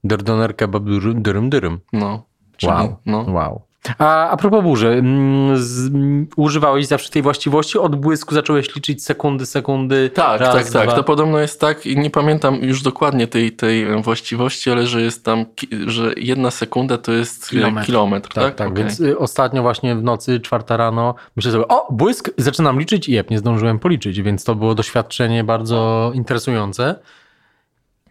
Der 0.03 0.23
doner 0.23 0.55
kebab 0.55 0.83
dyrym, 0.83 1.21
dyrym, 1.21 1.49
dyrym. 1.49 1.79
no. 1.93 2.25
Czyli, 2.57 2.71
Wow. 2.73 2.95
No. 3.05 3.25
Wow. 3.27 3.61
A, 3.97 4.29
a 4.29 4.37
propos 4.37 4.63
burzy, 4.63 4.87
mm, 4.87 5.57
z, 5.57 5.91
używałeś 6.35 6.87
zawsze 6.87 7.09
tej 7.09 7.21
właściwości? 7.21 7.79
Od 7.79 7.95
błysku 7.95 8.35
zacząłeś 8.35 8.75
liczyć 8.75 9.03
sekundy, 9.03 9.45
sekundy. 9.45 10.09
Tak, 10.09 10.41
raz, 10.41 10.55
tak, 10.55 10.69
tak. 10.69 10.87
dwa. 10.87 10.95
To 10.95 11.03
podobno 11.03 11.39
jest 11.39 11.61
tak 11.61 11.85
i 11.85 11.97
nie 11.97 12.09
pamiętam 12.09 12.55
już 12.55 12.81
dokładnie 12.81 13.27
tej, 13.27 13.51
tej 13.51 14.01
właściwości, 14.01 14.71
ale 14.71 14.87
że 14.87 15.01
jest 15.01 15.25
tam, 15.25 15.45
że 15.87 16.13
jedna 16.17 16.51
sekunda 16.51 16.97
to 16.97 17.11
jest 17.11 17.49
kilometr, 17.49 17.85
kilometr 17.85 18.29
tak? 18.33 18.43
Tak, 18.43 18.55
tak, 18.55 18.71
Okej. 18.71 18.83
więc 18.83 18.99
y, 18.99 19.17
ostatnio 19.17 19.61
właśnie 19.61 19.95
w 19.95 20.03
nocy, 20.03 20.39
czwarta 20.39 20.77
rano, 20.77 21.15
myślę 21.35 21.51
sobie, 21.51 21.67
o, 21.67 21.87
błysk, 21.93 22.29
zaczynam 22.37 22.79
liczyć 22.79 23.09
i 23.09 23.11
jeb, 23.11 23.29
nie 23.29 23.37
zdążyłem 23.37 23.79
policzyć, 23.79 24.21
więc 24.21 24.43
to 24.43 24.55
było 24.55 24.75
doświadczenie 24.75 25.43
bardzo 25.43 26.11
interesujące. 26.15 26.95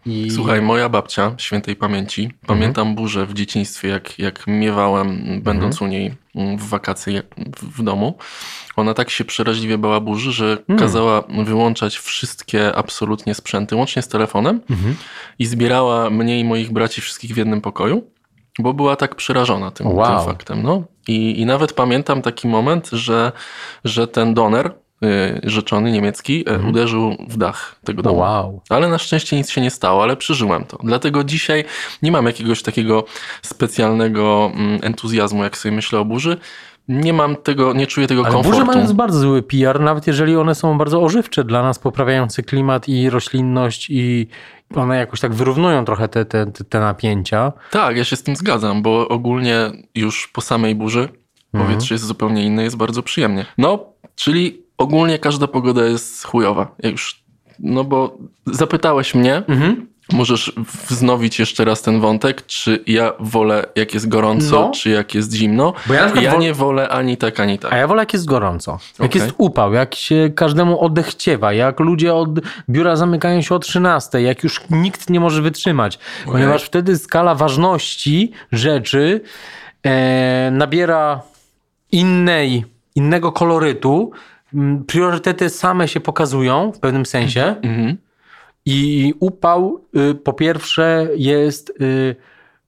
I... 0.05 0.31
Słuchaj, 0.31 0.61
moja 0.61 0.89
babcia 0.89 1.31
świętej 1.37 1.75
pamięci, 1.75 2.21
Mhm. 2.23 2.39
pamiętam 2.47 2.95
burzę 2.95 3.25
w 3.25 3.33
dzieciństwie, 3.33 3.87
jak, 3.87 4.19
jak 4.19 4.47
miewałem, 4.47 5.41
będąc 5.43 5.81
Mhm. 5.81 5.89
u 5.91 5.93
niej 5.93 6.13
w 6.57 6.69
wakacje 6.69 7.23
w, 7.61 7.83
domu. 7.83 8.17
Ona 8.75 8.93
tak 8.93 9.09
się 9.09 9.25
przeraźliwie 9.25 9.77
bała 9.77 9.99
burzy, 9.99 10.31
że 10.31 10.57
Mm. 10.67 10.79
kazała 10.79 11.23
wyłączać 11.45 11.97
wszystkie 11.97 12.75
absolutnie 12.75 13.33
sprzęty, 13.35 13.75
łącznie 13.75 14.01
z 14.01 14.07
telefonem 14.07 14.61
Mhm. 14.69 14.95
i 15.39 15.45
zbierała 15.45 16.09
mnie 16.09 16.39
i 16.39 16.43
moich 16.43 16.71
braci 16.71 17.01
wszystkich 17.01 17.33
w 17.33 17.37
jednym 17.37 17.61
pokoju, 17.61 18.03
bo 18.59 18.73
była 18.73 18.95
tak 18.95 19.15
przerażona 19.15 19.71
tym, 19.71 19.87
Wow. 19.87 20.17
tym 20.17 20.25
faktem. 20.25 20.63
No. 20.63 20.83
I, 21.07 21.39
I 21.41 21.45
nawet 21.45 21.73
pamiętam 21.73 22.21
taki 22.21 22.47
moment, 22.47 22.89
że, 22.91 23.31
że 23.83 24.07
ten 24.07 24.33
doner 24.33 24.73
rzeczony 25.43 25.91
niemiecki 25.91 26.45
y, 26.49 26.67
uderzył 26.69 27.15
w 27.29 27.37
dach 27.37 27.75
tego 27.85 28.01
domu. 28.03 28.17
wow. 28.19 28.61
Ale 28.69 28.87
na 28.89 28.97
szczęście 28.97 29.37
nic 29.37 29.49
się 29.49 29.61
nie 29.61 29.71
stało, 29.71 30.03
ale 30.03 30.15
przeżyłem 30.17 30.65
to. 30.65 30.77
Dlatego 30.83 31.23
dzisiaj 31.23 31.63
nie 32.01 32.11
mam 32.11 32.25
jakiegoś 32.25 32.61
takiego 32.63 33.05
specjalnego 33.41 34.51
mm, 34.55 34.79
entuzjazmu, 34.83 35.43
jak 35.43 35.57
sobie 35.57 35.75
myślę 35.75 35.99
o 35.99 36.05
burzy. 36.05 36.37
Nie 36.87 37.13
mam 37.13 37.35
tego, 37.35 37.73
nie 37.73 37.87
czuję 37.87 38.07
tego 38.07 38.21
Ale 38.21 38.31
komfortu. 38.33 38.59
burze 38.65 38.79
mają 38.79 38.93
bardzo 38.93 39.19
zły 39.19 39.43
PR, 39.43 39.79
nawet 39.79 40.07
jeżeli 40.07 40.35
one 40.37 40.55
są 40.55 40.77
bardzo 40.77 41.01
ożywcze 41.03 41.43
dla 41.43 41.63
nas, 41.63 41.79
poprawiające 41.79 42.43
klimat 42.43 42.89
i 42.89 43.09
roślinność 43.09 43.87
i 43.89 44.27
one 44.75 44.97
jakoś 44.97 45.19
tak 45.19 45.33
wyrównują 45.33 45.85
trochę 45.85 46.07
te, 46.07 46.25
te, 46.25 46.45
te, 46.69 46.79
napięcia. 46.79 47.51
Tak, 47.71 47.97
ja 47.97 48.03
się 48.03 48.15
z 48.15 48.23
tym 48.23 48.35
zgadzam, 48.35 48.81
bo 48.81 49.07
ogólnie 49.07 49.71
już 49.95 50.27
po 50.27 50.41
samej 50.41 50.75
burzy 50.75 51.09
Mhm. 51.53 51.65
powietrze 51.67 51.95
jest 51.95 52.05
zupełnie 52.05 52.43
inne, 52.45 52.63
jest 52.63 52.77
bardzo 52.77 53.03
przyjemnie. 53.03 53.45
No, 53.57 53.85
czyli 54.15 54.61
ogólnie 54.83 55.19
każda 55.19 55.47
pogoda 55.47 55.83
jest 55.85 56.23
chujowa. 56.25 56.75
Ja 56.83 56.89
już, 56.89 57.23
no 57.59 57.83
bo 57.83 58.17
zapytałeś 58.45 59.15
mnie, 59.15 59.35
Mhm. 59.35 59.87
możesz 60.13 60.53
wznowić 60.89 61.39
jeszcze 61.39 61.65
raz 61.65 61.81
ten 61.81 61.99
wątek, 61.99 62.45
czy 62.45 62.83
ja 62.87 63.13
wolę 63.19 63.65
jak 63.75 63.93
jest 63.93 64.07
gorąco, 64.09 64.61
No. 64.61 64.71
czy 64.71 64.89
jak 64.89 65.15
jest 65.15 65.33
zimno. 65.33 65.73
Bo 65.87 65.93
ja 65.93 66.11
ja 66.21 66.35
nie 66.35 66.53
wolę 66.53 66.89
ani 66.89 67.17
tak, 67.17 67.39
ani 67.39 67.59
tak. 67.59 67.73
A 67.73 67.77
ja 67.77 67.87
wolę 67.87 68.01
jak 68.01 68.13
jest 68.13 68.25
gorąco, 68.25 68.79
jak 68.99 69.09
Okej. 69.11 69.21
jest 69.21 69.33
upał, 69.37 69.73
jak 69.73 69.95
się 69.95 70.29
każdemu 70.35 70.79
odechciewa, 70.81 71.53
jak 71.53 71.79
ludzie 71.79 72.13
od 72.13 72.29
biura 72.69 72.95
zamykają 72.95 73.41
się 73.41 73.55
o 73.55 73.59
13, 73.59 74.21
jak 74.21 74.43
już 74.43 74.61
nikt 74.69 75.09
nie 75.09 75.19
może 75.19 75.41
wytrzymać, 75.41 75.99
ponieważ 76.25 76.63
wtedy 76.63 76.97
skala 76.97 77.35
ważności 77.35 78.31
rzeczy 78.51 79.21
e, 79.83 80.49
nabiera 80.51 81.21
innej, 81.91 82.65
innego 82.95 83.31
kolorytu, 83.31 84.11
priorytety 84.87 85.49
same 85.49 85.87
się 85.87 85.99
pokazują 85.99 86.71
w 86.71 86.79
pewnym 86.79 87.05
sensie 87.05 87.55
Mhm. 87.61 87.97
i 88.65 89.13
upał 89.19 89.85
y, 90.11 90.15
po 90.15 90.33
pierwsze 90.33 91.07
jest 91.15 91.69
y, 91.69 92.15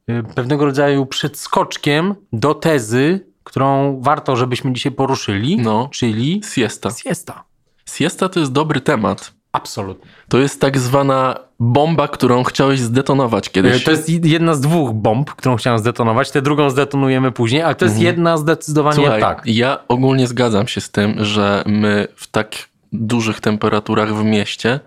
y, 0.09 0.23
pewnego 0.35 0.65
rodzaju 0.65 1.05
przedskoczkiem 1.05 2.15
do 2.33 2.53
tezy, 2.53 3.19
którą 3.43 3.99
warto, 4.01 4.35
żebyśmy 4.35 4.73
dzisiaj 4.73 4.91
poruszyli, 4.91 5.57
No. 5.57 5.89
czyli 5.91 6.41
Siesta. 6.53 6.89
siesta. 6.91 7.43
Siesta 7.85 8.29
to 8.29 8.39
jest 8.39 8.51
dobry 8.51 8.81
temat, 8.81 9.33
Absolutnie. 9.53 10.11
To 10.29 10.39
jest 10.39 10.61
tak 10.61 10.77
zwana 10.77 11.39
bomba, 11.59 12.07
którą 12.07 12.43
chciałeś 12.43 12.79
zdetonować 12.79 13.49
kiedyś. 13.49 13.83
To 13.83 13.91
jest 13.91 14.25
jedna 14.25 14.55
z 14.55 14.61
dwóch 14.61 14.93
bomb, 14.93 15.31
którą 15.31 15.55
chciałem 15.55 15.79
zdetonować. 15.79 16.31
Tę 16.31 16.41
drugą 16.41 16.69
zdetonujemy 16.69 17.31
później, 17.31 17.61
ale 17.61 17.75
to 17.75 17.85
jest 17.85 17.99
jedna 17.99 18.37
zdecydowanie 18.37 18.95
Słuchaj, 18.95 19.21
tak. 19.21 19.41
ja 19.45 19.79
ogólnie 19.87 20.27
zgadzam 20.27 20.67
się 20.67 20.81
z 20.81 20.91
tym, 20.91 21.25
że 21.25 21.63
my 21.65 22.07
w 22.15 22.27
tak 22.27 22.55
dużych 22.93 23.41
temperaturach 23.41 24.15
w 24.15 24.23
mieście, 24.23 24.79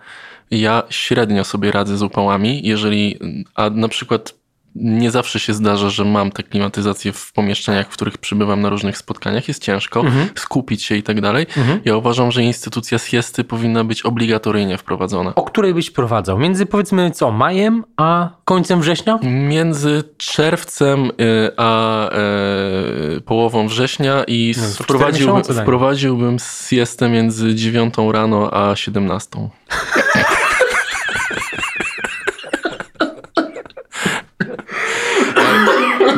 ja 0.50 0.82
średnio 0.90 1.44
sobie 1.44 1.72
radzę 1.72 1.96
z 1.96 2.02
upałami, 2.02 2.60
jeżeli, 2.66 3.18
a 3.54 3.70
na 3.70 3.88
przykład 3.88 4.34
nie 4.80 5.10
zawsze 5.10 5.40
się 5.40 5.54
zdarza, 5.54 5.90
że 5.90 6.04
mam 6.04 6.30
tę 6.30 6.42
klimatyzację 6.42 7.12
w 7.12 7.32
pomieszczeniach, 7.32 7.86
w 7.86 7.92
których 7.92 8.18
przybywam 8.18 8.60
na 8.62 8.68
różnych 8.68 8.98
spotkaniach. 8.98 9.48
Jest 9.48 9.62
ciężko 9.62 10.04
skupić 10.34 10.82
się 10.82 10.96
i 10.96 11.02
tak 11.02 11.20
dalej. 11.20 11.46
Ja 11.84 11.96
uważam, 11.96 12.32
że 12.32 12.42
instytucja 12.42 12.98
siesty 12.98 13.44
powinna 13.44 13.84
być 13.84 14.02
obligatoryjnie 14.02 14.78
wprowadzona. 14.78 15.34
O 15.34 15.42
której 15.42 15.74
byś 15.74 15.90
prowadzał? 15.90 16.38
Między 16.38 16.66
powiedzmy 16.66 17.10
co, 17.10 17.30
majem 17.30 17.84
a 17.96 18.30
końcem 18.44 18.80
września? 18.80 19.18
Między 19.22 20.04
czerwcem 20.16 21.06
y, 21.20 21.50
a 21.56 22.08
e, 22.10 23.20
połową 23.20 23.68
września 23.68 24.24
i 24.26 24.54
No, 24.56 25.42
dajmy. 25.42 25.62
wprowadziłbym 25.62 26.36
siestę 26.68 27.08
między 27.08 27.54
9 27.54 27.94
rano 28.12 28.50
a 28.52 28.76
17. 28.76 29.48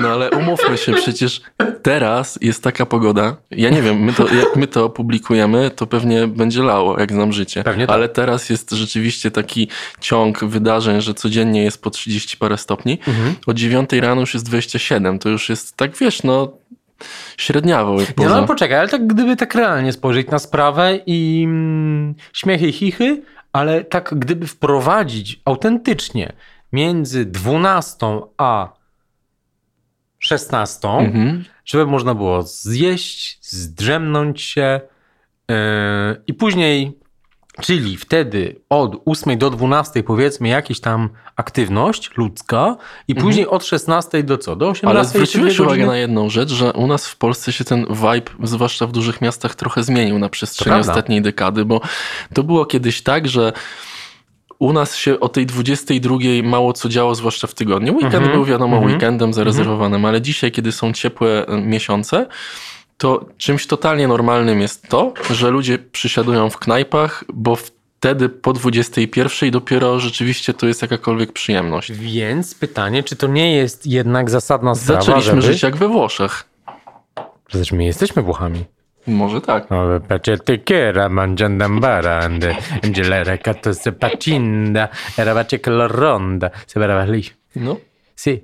No 0.02 0.08
ale 0.08 0.30
umówmy 0.30 0.78
się, 0.78 0.92
przecież 0.92 1.40
teraz 1.82 2.38
jest 2.40 2.62
taka 2.62 2.86
pogoda. 2.86 3.36
Ja 3.50 3.70
nie 3.70 3.82
wiem, 3.82 3.98
my 3.98 4.12
to, 4.12 4.34
jak 4.34 4.56
my 4.56 4.66
to 4.66 4.84
opublikujemy, 4.84 5.70
to 5.70 5.86
pewnie 5.86 6.26
będzie 6.26 6.62
lało, 6.62 7.00
jak 7.00 7.12
znam 7.12 7.32
życie. 7.32 7.62
Pewnie 7.62 7.86
tak. 7.86 7.94
Ale 7.94 8.08
teraz 8.08 8.50
jest 8.50 8.70
rzeczywiście 8.70 9.30
taki 9.30 9.68
ciąg 10.00 10.44
wydarzeń, 10.44 11.00
że 11.00 11.14
codziennie 11.14 11.64
jest 11.64 11.82
po 11.82 11.90
30 11.90 12.36
parę 12.36 12.58
stopni. 12.58 12.98
Mhm. 13.06 13.34
O 13.46 13.54
9 13.54 13.90
rano 13.92 14.20
już 14.20 14.34
jest 14.34 14.46
27. 14.46 15.18
To 15.18 15.28
już 15.28 15.48
jest 15.48 15.76
tak, 15.76 15.96
wiesz, 15.96 16.22
no 16.22 16.52
średniawo. 17.36 17.96
Nie, 18.18 18.28
no 18.28 18.36
ale 18.36 18.46
poczekaj, 18.46 18.78
ale 18.78 18.88
tak 18.88 19.06
gdyby 19.06 19.36
tak 19.36 19.54
realnie 19.54 19.92
spojrzeć 19.92 20.28
na 20.28 20.38
sprawę 20.38 20.98
i 21.06 21.42
mm, 21.46 22.14
śmiechy 22.32 22.68
i 22.68 22.72
chichy, 22.72 23.22
ale 23.52 23.84
tak 23.84 24.14
gdyby 24.18 24.46
wprowadzić 24.46 25.40
autentycznie 25.44 26.32
między 26.72 27.24
12 27.24 27.96
a 28.38 28.77
16, 30.28 30.88
Mhm. 30.88 31.44
żeby 31.64 31.86
można 31.86 32.14
było 32.14 32.42
zjeść, 32.42 33.38
zdrzemnąć 33.42 34.42
się 34.42 34.80
yy, 35.48 35.56
i 36.26 36.34
później, 36.34 36.98
czyli 37.60 37.96
wtedy 37.96 38.60
od 38.68 39.02
8 39.06 39.38
do 39.38 39.50
12 39.50 40.02
powiedzmy 40.02 40.48
jakiś 40.48 40.80
tam 40.80 41.08
aktywność 41.36 42.10
ludzka 42.16 42.76
i 43.08 43.14
później 43.14 43.46
od 43.46 43.64
16 43.64 44.22
do 44.22 44.38
co? 44.38 44.56
Do 44.56 44.68
18 44.68 44.86
Mhm. 44.86 44.96
Ale 44.96 45.04
zwróciłeś 45.08 45.60
uwagę 45.60 45.86
na 45.86 45.96
jedną 45.96 46.30
rzecz, 46.30 46.50
że 46.50 46.72
u 46.72 46.86
nas 46.86 47.08
w 47.08 47.16
Polsce 47.16 47.52
się 47.52 47.64
ten 47.64 47.86
vibe, 47.86 48.30
zwłaszcza 48.42 48.86
w 48.86 48.92
dużych 48.92 49.20
miastach, 49.20 49.54
trochę 49.54 49.82
zmienił 49.82 50.18
na 50.18 50.28
przestrzeni 50.28 50.70
ostatniej 50.80 51.22
dekady, 51.22 51.64
bo 51.64 51.80
to 52.34 52.42
było 52.42 52.66
kiedyś 52.66 53.02
tak, 53.02 53.28
że 53.28 53.52
u 54.58 54.72
nas 54.72 54.96
się 54.96 55.20
o 55.20 55.28
tej 55.28 55.46
22 55.46 56.16
mało 56.42 56.72
co 56.72 56.88
działo, 56.88 57.14
zwłaszcza 57.14 57.46
w 57.46 57.54
tygodniu. 57.54 57.92
Weekend 57.92 58.14
Mhm. 58.14 58.32
był 58.32 58.44
wiadomo 58.44 58.76
Mhm. 58.76 58.92
weekendem 58.92 59.34
zarezerwowanym, 59.34 60.04
ale 60.04 60.20
dzisiaj, 60.22 60.52
kiedy 60.52 60.72
są 60.72 60.92
ciepłe 60.92 61.46
e, 61.46 61.60
miesiące, 61.60 62.26
to 62.98 63.26
czymś 63.36 63.66
totalnie 63.66 64.08
normalnym 64.08 64.60
jest 64.60 64.88
to, 64.88 65.12
że 65.30 65.50
ludzie 65.50 65.78
przysiadują 65.78 66.50
w 66.50 66.58
knajpach, 66.58 67.24
bo 67.34 67.56
wtedy 67.56 68.28
po 68.28 68.52
21 68.52 69.50
dopiero 69.50 70.00
rzeczywiście 70.00 70.54
to 70.54 70.66
jest 70.66 70.82
jakakolwiek 70.82 71.32
przyjemność. 71.32 71.92
Więc 71.92 72.54
pytanie, 72.54 73.02
czy 73.02 73.16
to 73.16 73.26
nie 73.26 73.54
jest 73.56 73.86
jednak 73.86 74.30
zasadna 74.30 74.74
sprawa, 74.74 75.00
Zaczęliśmy 75.00 75.30
żeby... 75.42 75.52
żyć 75.52 75.62
jak 75.62 75.76
we 75.76 75.88
Włoszech. 75.88 76.44
Przecież 77.46 77.72
my 77.72 77.84
jesteśmy 77.84 78.22
Włochami. 78.22 78.64
Może 79.08 79.40
tak. 79.40 79.68
Pacietiera, 80.08 81.08
mangiandambara, 81.08 82.20
and 82.20 82.44
gelera, 82.82 83.38
cato 83.38 83.74
se 83.74 83.92
pacinda, 83.92 84.88
erabacie 85.18 85.58
coloronda, 85.58 86.50
se 86.66 86.80
baravali. 86.80 87.22
No. 87.56 87.76
Si. 88.16 88.42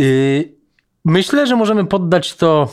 Y, 0.00 0.60
Myślę, 1.04 1.46
że 1.46 1.56
możemy 1.56 1.84
poddać 1.84 2.34
to, 2.34 2.68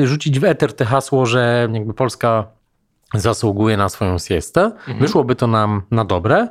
y, 0.00 0.06
rzucić 0.06 0.40
w 0.40 0.44
eter 0.44 0.72
te 0.72 0.84
hasło, 0.84 1.26
że 1.26 1.68
jakby 1.72 1.94
Polska 1.94 2.46
zasługuje 3.14 3.76
na 3.76 3.88
swoją 3.88 4.18
siestę. 4.18 4.72
Wyszłoby 5.00 5.36
to 5.36 5.46
nam 5.46 5.82
na 5.90 6.04
dobre. 6.04 6.48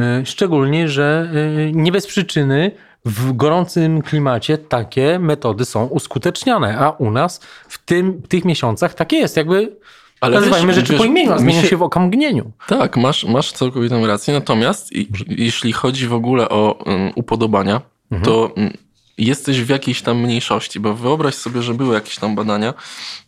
Y, 0.00 0.26
Szczególnie, 0.26 0.88
że 0.88 1.30
y, 1.68 1.72
nie 1.74 1.92
bez 1.92 2.06
przyczyny 2.06 2.70
w 3.06 3.36
gorącym 3.36 4.02
klimacie 4.02 4.58
takie 4.58 5.18
metody 5.18 5.64
są 5.64 5.86
uskuteczniane, 5.86 6.78
a 6.78 6.90
u 6.90 7.10
nas 7.10 7.40
w 7.68 7.84
tym, 7.84 8.22
tych 8.22 8.44
miesiącach 8.44 8.94
tak 8.94 9.12
jest. 9.12 9.36
Jakby 9.36 9.76
Ale 10.20 10.36
nazywajmy 10.36 10.74
rzeczy 10.74 10.92
wiesz, 10.92 11.00
po 11.00 11.04
imieniu, 11.04 11.32
a 11.32 11.34
mi 11.34 11.40
zmienią 11.40 11.62
się- 11.62 11.68
się 11.68 11.76
w 11.76 11.82
okamgnieniu. 11.82 12.52
Tak, 12.66 12.96
masz, 12.96 13.24
masz 13.24 13.52
całkowitą 13.52 14.06
rację. 14.06 14.34
Natomiast 14.34 14.92
i, 14.92 15.08
jeśli 15.28 15.72
chodzi 15.72 16.06
w 16.06 16.14
ogóle 16.14 16.48
o 16.48 16.72
um, 16.72 17.12
upodobania, 17.14 17.80
to 18.24 18.52
um, 18.56 18.70
jesteś 19.18 19.62
w 19.62 19.68
jakiejś 19.68 20.02
tam 20.02 20.18
mniejszości, 20.18 20.80
bo 20.80 20.94
wyobraź 20.94 21.34
sobie, 21.34 21.62
że 21.62 21.74
były 21.74 21.94
jakieś 21.94 22.16
tam 22.16 22.34
badania, 22.34 22.74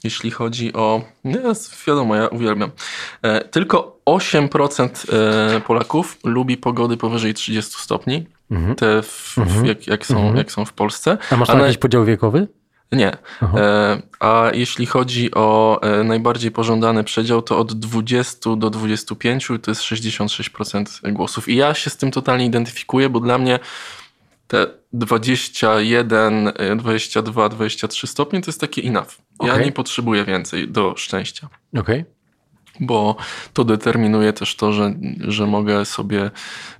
jeśli 0.05 0.31
chodzi 0.31 0.73
o. 0.73 1.03
Nie, 1.25 1.41
wiadomo, 1.87 2.17
ja 2.17 2.29
uwielbiam. 2.29 2.71
E, 3.23 3.45
tylko 3.45 3.99
8% 4.07 5.14
e, 5.57 5.61
Polaków 5.61 6.19
lubi 6.25 6.57
pogody 6.57 6.97
powyżej 6.97 7.35
30 7.35 7.75
stopni. 7.79 8.27
Te, 8.77 9.03
w, 9.03 9.35
w, 9.37 9.67
jak, 9.67 9.87
jak, 9.87 10.07
są, 10.07 10.35
jak 10.35 10.53
są 10.53 10.65
w 10.65 10.73
Polsce. 10.73 11.19
A 11.31 11.37
masz 11.37 11.49
A 11.49 11.53
tam 11.53 11.61
na- 11.61 11.67
jakiś 11.67 11.79
podział 11.79 12.05
wiekowy? 12.05 12.49
Nie. 12.93 13.17
E, 13.43 14.03
a 14.21 14.51
jeśli 14.55 14.87
chodzi 14.87 15.35
o 15.35 15.79
e, 15.83 16.05
najbardziej 16.05 16.51
pożądany 16.51 17.05
przedział, 17.05 17.43
to 17.43 17.59
od 17.59 17.73
20 17.73 18.57
do 18.57 18.71
25 18.71 19.49
to 19.63 19.71
jest 19.71 19.83
66% 19.83 21.13
głosów. 21.13 21.49
I 21.49 21.57
ja 21.57 21.75
się 21.75 21.91
z 21.91 21.97
tym 21.97 22.11
totalnie 22.11 22.47
identyfikuję, 22.47 23.09
bo 23.09 23.21
dla 23.21 23.39
mnie 23.39 23.59
te 24.47 24.67
21, 24.93 26.49
e, 26.57 26.77
22, 26.77 27.49
23 27.49 28.07
stopnie 28.07 28.41
to 28.41 28.49
jest 28.49 28.61
takie 28.61 28.83
enough. 28.83 29.09
Ja 29.43 29.59
nie 29.59 29.73
potrzebuję 29.73 30.25
więcej 30.25 30.69
do 30.69 30.95
szczęścia. 30.97 31.49
Okej. 31.79 32.05
Bo 32.81 33.17
to 33.53 33.64
determinuje 33.64 34.33
też 34.33 34.57
to, 34.57 34.73
że, 34.73 34.95
że 35.21 35.47
mogę 35.47 35.85
sobie 35.85 36.31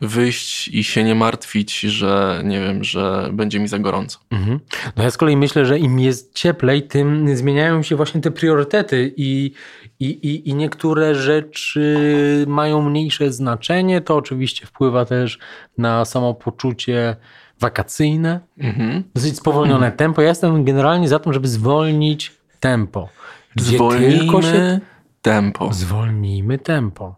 wyjść 0.01 0.69
i 0.69 0.85
się 0.85 1.05
nie 1.05 1.15
martwić, 1.15 1.81
że 1.81 2.43
nie 2.45 2.61
wiem, 2.61 2.85
że 2.85 3.29
będzie 3.33 3.61
mi 3.61 3.69
za 3.69 3.79
gorąco. 3.79 4.19
Mhm. 4.31 4.61
No 4.97 5.03
ja 5.03 5.11
z 5.11 5.17
kolei 5.17 5.37
myślę, 5.37 5.67
że 5.67 5.79
im 5.79 5.99
jest 5.99 6.35
cieplej, 6.35 6.83
tym 6.83 7.37
zmieniają 7.37 7.83
się 7.83 7.97
właśnie 7.97 8.21
te 8.21 8.31
priorytety 8.31 9.15
i, 9.17 9.53
i, 10.01 10.07
i, 10.07 10.49
i 10.49 10.55
niektóre 10.55 11.15
rzeczy 11.15 12.45
mają 12.49 12.83
mniejsze 12.83 13.33
znaczenie. 13.33 14.01
To 14.01 14.17
oczywiście 14.17 14.67
wpływa 14.67 15.05
też 15.05 15.39
na 15.79 16.05
samopoczucie 16.05 17.17
wakacyjne. 17.61 18.41
Mhm. 18.59 19.05
Dosyć 19.15 19.37
spowolnione 19.37 19.93
tempo. 19.93 20.23
Ja 20.23 20.29
jestem 20.29 20.65
generalnie 20.65 21.09
za 21.09 21.19
tym, 21.19 21.33
żeby 21.33 21.49
zwolnić 21.49 22.33
tempo. 22.61 23.09
Gdzie 23.57 23.79
tylko 23.79 24.43
się... 24.43 24.81
tempo. 25.29 25.73
Zwolnijmy 25.73 26.59
tempo. 26.59 27.17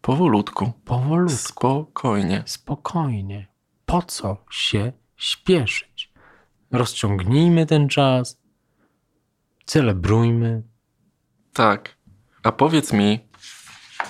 Powolutku. 0.00 0.72
Powolutku. 0.84 1.36
Spokojnie. 1.38 2.42
spokojnie. 2.46 3.46
Po 3.86 4.02
co 4.02 4.36
się 4.50 4.92
śpieszyć? 5.16 6.12
Rozciągnijmy 6.72 7.66
ten 7.66 7.88
czas, 7.88 8.38
celebrujmy. 9.66 10.62
Tak. 11.52 11.96
A 12.42 12.52
powiedz 12.52 12.92
mi, 12.92 13.20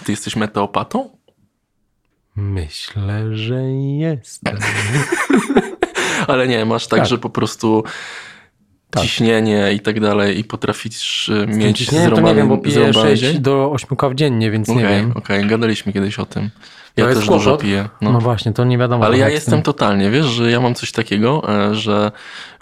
ty 0.05 0.13
jesteś 0.13 0.37
meteopatą? 0.37 1.19
Myślę, 2.37 3.37
że 3.37 3.63
jestem. 3.99 4.59
Ale 6.29 6.49
nie, 6.49 6.65
masz 6.65 6.87
tak, 6.87 6.99
Tak. 6.99 7.09
że 7.09 7.19
po 7.19 7.31
prostu 7.31 7.85
Tak. 8.91 9.03
ciśnienie 9.03 9.73
i 9.73 9.81
tak 9.81 10.01
dalej 10.01 10.39
i 10.39 10.45
potrafisz 10.45 11.29
y, 11.29 11.47
mieć 11.47 11.93
Nie, 11.93 12.11
to 12.11 12.21
nie 12.21 12.35
wiem, 12.35 12.49
bo 12.49 12.59
piję 12.59 12.75
zrąbany 12.75 13.11
6 13.11 13.23
dzień? 13.23 13.39
do 13.39 13.71
8 13.73 13.97
kaw 13.97 14.15
dziennie, 14.15 14.51
więc 14.51 14.69
nie 14.69 14.87
wiem. 14.89 15.13
okej, 15.15 15.47
gadaliśmy 15.47 15.93
kiedyś 15.93 16.19
o 16.19 16.27
tym. 16.27 16.51
Ja 16.97 17.09
To 17.09 17.15
też 17.15 17.27
dużo 17.27 17.57
piję. 17.57 17.89
No. 18.01 18.13
No. 18.13 18.21
właśnie, 18.21 18.53
to 18.53 18.65
nie 18.65 18.79
wiadomo. 18.79 19.05
Ale 19.05 19.19
ja 19.19 19.29
jestem 19.29 19.63
totalnie, 19.63 20.11
wiesz, 20.11 20.27
że 20.27 20.51
ja 20.51 20.61
mam 20.61 20.75
coś 20.75 20.93
takiego, 20.93 21.43
e, 21.71 21.75
że, 21.75 22.13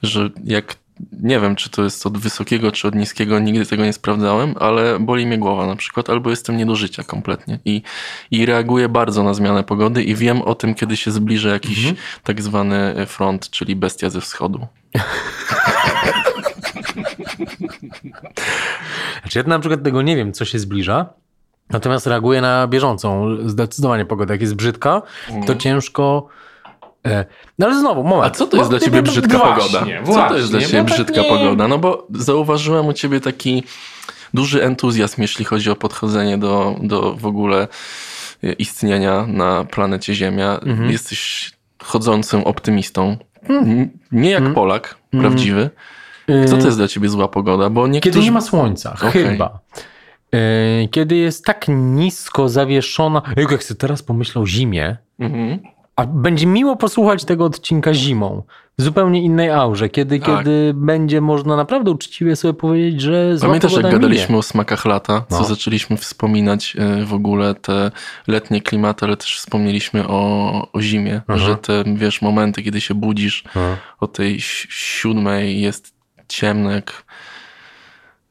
że 0.03 0.31
jak 0.45 0.75
nie 1.23 1.41
wiem, 1.41 1.57
czy 1.57 1.71
to 1.71 1.85
jest 1.85 2.07
od 2.07 2.19
wysokiego, 2.19 2.73
czy 2.73 2.89
od 2.89 2.95
niskiego, 2.95 3.39
nigdy 3.39 3.67
tego 3.67 3.85
nie 3.85 3.93
sprawdzałem, 3.93 4.55
ale 4.61 4.99
boli 5.01 5.27
mnie 5.27 5.39
głowa 5.39 5.67
na 5.67 5.77
przykład, 5.77 6.11
albo 6.11 6.31
jestem 6.31 6.57
nie 6.57 6.67
do 6.67 6.77
życia 6.77 7.03
kompletnie 7.05 7.59
i, 7.65 7.83
i 8.31 8.47
reaguję 8.47 8.89
bardzo 8.89 9.23
na 9.23 9.35
zmianę 9.35 9.65
pogody 9.65 10.03
i 10.05 10.15
wiem 10.15 10.43
o 10.43 10.55
tym, 10.55 10.75
kiedy 10.75 10.97
się 10.97 11.11
zbliża 11.11 11.49
jakiś 11.51 11.79
Mhm. 11.79 11.97
tak 12.23 12.43
zwany 12.43 13.07
front, 13.07 13.51
czyli 13.51 13.77
bestia 13.77 14.11
ze 14.11 14.21
wschodu. 14.21 14.67
Znaczy 19.22 19.38
ja 19.38 19.44
na 19.46 19.59
przykład 19.59 19.82
tego 19.82 20.02
nie 20.02 20.16
wiem, 20.16 20.32
co 20.32 20.44
się 20.44 20.59
zbliża, 20.59 21.06
Natomiast 21.70 22.06
reaguję 22.06 22.40
na 22.40 22.66
bieżącą 22.66 23.37
zdecydowanie 23.46 24.04
pogodę. 24.04 24.35
Jak 24.35 24.40
jest 24.40 24.54
brzydka, 24.54 25.02
to 25.46 25.54
ciężko. 25.54 26.28
e, 27.06 27.24
No 27.59 27.66
ale 27.66 27.80
znowu, 27.80 28.04
moment. 28.04 28.35
A 28.35 28.37
co 28.37 28.46
to 28.46 28.56
jest 28.56 28.70
dla 28.70 28.80
ciebie 28.80 28.96
no, 28.96 29.02
brzydka 29.02 29.38
pogoda? 29.38 29.87
Co 30.06 30.28
to 30.28 30.37
jest 30.37 30.50
dla 30.50 30.61
ciebie 30.61 30.85
tak 30.85 30.85
brzydka 30.85 31.24
pogoda? 31.24 31.68
No 31.68 31.78
bo 31.78 32.06
zauważyłem 32.11 32.87
u 32.87 32.92
ciebie 32.92 33.20
taki 33.20 33.64
duży 34.35 34.64
entuzjazm, 34.64 35.22
jeśli 35.22 35.44
chodzi 35.44 35.70
o 35.70 35.76
podchodzenie 35.76 36.38
do, 36.38 36.76
do 36.82 37.12
w 37.12 37.26
ogóle 37.26 37.68
e, 38.44 38.52
istnienia 38.52 39.26
na 39.26 39.64
planecie 39.64 40.14
Ziemia. 40.14 40.59
Mhm. 40.62 40.90
Jesteś 40.90 41.52
chodzącym 41.82 42.44
optymistą. 42.44 43.16
N- 43.48 43.90
Nie 44.12 44.28
Mhm. 44.37 44.44
jak 44.44 44.54
Polak, 44.54 44.98
prawdziwy. 45.11 45.70
Co 46.46 46.56
to 46.56 46.66
jest 46.66 46.78
dla 46.78 46.88
ciebie 46.88 47.09
zła 47.09 47.28
pogoda? 47.28 47.70
Bo 47.70 47.87
niektórzy... 47.87 48.12
Kiedy 48.14 48.24
nie 48.24 48.32
ma 48.32 48.40
słońca, 48.40 48.96
Okej. 49.09 49.24
chyba. 49.24 49.59
E, 50.35 50.38
Kiedy 50.88 51.16
jest 51.16 51.44
tak 51.44 51.66
nisko 51.68 52.48
zawieszona. 52.48 53.22
Jak 53.50 53.64
sobie 53.64 53.78
teraz 53.78 54.02
pomyślał 54.02 54.44
o 54.44 54.46
zimie, 54.46 54.96
Mhm. 55.18 55.59
a 55.96 56.06
będzie 56.06 56.46
miło 56.46 56.76
posłuchać 56.76 57.24
tego 57.24 57.44
odcinka 57.44 57.94
zimą. 57.94 58.42
Zupełnie 58.81 59.23
innej 59.23 59.51
aurze, 59.51 59.89
kiedy, 59.89 60.21
Tak. 60.21 60.39
kiedy 60.39 60.73
będzie 60.75 61.21
można 61.21 61.57
naprawdę 61.57 61.91
uczciwie 61.91 62.37
sobie 62.37 62.55
powiedzieć, 62.55 63.01
że 63.01 63.37
Pamiętasz, 63.41 63.73
jak 63.73 63.91
gadaliśmy 63.91 64.27
minie. 64.29 64.39
o 64.39 64.43
smakach 64.43 64.85
lata, 64.85 65.25
co 65.31 65.39
No. 65.39 65.45
zaczęliśmy 65.45 65.97
wspominać 65.97 66.77
e, 66.79 67.05
w 67.05 67.15
ogóle 67.15 67.55
te 67.55 67.91
letnie 68.27 68.61
klimaty, 68.62 69.07
ale 69.07 69.17
też 69.17 69.37
wspomnieliśmy 69.39 70.09
o, 70.09 70.69
o 70.73 70.81
zimie, 70.83 71.23
Aha. 71.29 71.39
że 71.39 71.57
te, 71.57 71.85
wiesz, 71.95 72.23
momenty, 72.23 72.62
kiedy 72.62 72.81
się 72.81 72.95
budzisz 72.95 73.45
No. 73.55 73.77
o 74.01 74.07
tej 74.07 74.41
si- 74.41 74.67
siódmej, 74.71 75.61
jest 75.61 75.95
ciemno 76.29 76.71
jak 76.71 77.05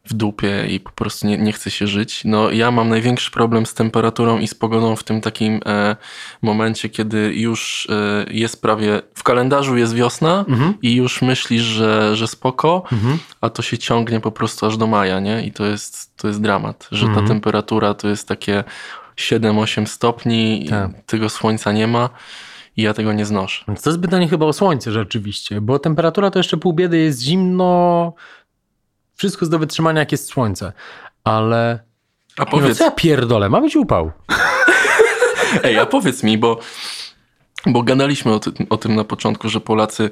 w 0.06 0.14
dupie 0.14 0.66
i 0.70 0.80
po 0.80 0.92
prostu 0.92 1.28
nie, 1.28 1.38
nie 1.38 1.52
chce 1.54 1.72
się 1.72 1.88
żyć. 1.88 2.22
No 2.26 2.52
ja 2.52 2.72
mam 2.72 2.90
największy 2.90 3.32
problem 3.32 3.66
z 3.66 3.74
temperaturą 3.74 4.40
i 4.40 4.48
z 4.48 4.54
pogodą 4.56 4.96
w 4.96 5.04
tym 5.04 5.22
takim 5.22 5.60
e, 5.66 5.96
momencie, 6.42 6.90
kiedy 6.90 7.34
już 7.36 7.88
e, 7.90 8.26
jest 8.32 8.62
prawie, 8.62 9.02
w 9.16 9.24
kalendarzu 9.24 9.78
jest 9.78 9.96
wiosna 9.96 10.46
Mhm. 10.50 10.74
i 10.82 10.96
już 10.96 11.22
myślisz, 11.22 11.62
że, 11.64 12.16
że 12.16 12.28
spoko, 12.28 12.84
Mhm. 12.92 13.18
a 13.42 13.50
to 13.50 13.62
się 13.62 13.78
ciągnie 13.78 14.20
po 14.20 14.32
prostu 14.32 14.66
aż 14.66 14.78
do 14.78 14.88
maja, 14.88 15.20
nie? 15.20 15.46
I 15.46 15.52
to 15.52 15.66
jest, 15.66 16.16
to 16.18 16.28
jest 16.28 16.42
dramat, 16.42 16.88
że 16.92 17.06
Mhm. 17.06 17.26
ta 17.26 17.34
temperatura 17.34 17.94
to 17.94 18.08
jest 18.08 18.28
takie 18.28 18.64
7-8 19.16 19.86
stopni, 19.88 20.66
i 20.66 20.70
Tak. 20.70 20.92
tego 21.06 21.30
słońca 21.30 21.72
nie 21.72 21.88
ma 21.88 22.10
i 22.78 22.82
ja 22.82 22.94
tego 22.94 23.14
nie 23.14 23.26
znoszę. 23.26 23.66
To 23.84 23.90
jest 23.90 24.02
pytanie 24.02 24.28
chyba 24.28 24.46
o 24.46 24.54
słońce 24.54 24.92
rzeczywiście, 24.92 25.62
bo 25.62 25.80
temperatura 25.80 26.32
to 26.32 26.40
jeszcze 26.40 26.58
pół 26.58 26.74
biedy, 26.74 26.98
jest 26.98 27.22
zimno, 27.22 28.14
wszystko 29.16 29.46
jest 29.46 29.52
do 29.52 29.60
wytrzymania 29.60 30.00
jak 30.00 30.12
jest 30.12 30.28
słońce, 30.28 30.74
ale... 31.24 31.80
A 32.38 32.42
No 32.42 32.52
powiedz, 32.52 32.78
co 32.78 32.84
ja 32.84 32.92
pierdolę, 32.92 33.50
ma 33.50 33.62
być 33.62 33.76
upał. 33.76 34.12
ej, 35.64 35.80
a 35.80 35.86
powiedz 35.86 36.24
mi, 36.24 36.38
bo, 36.38 36.60
bo 37.66 37.84
gadaliśmy 37.84 38.34
o, 38.34 38.40
ty, 38.40 38.52
o 38.70 38.78
tym 38.78 38.96
na 38.96 39.04
początku, 39.04 39.50
że 39.50 39.62
Polacy 39.62 40.10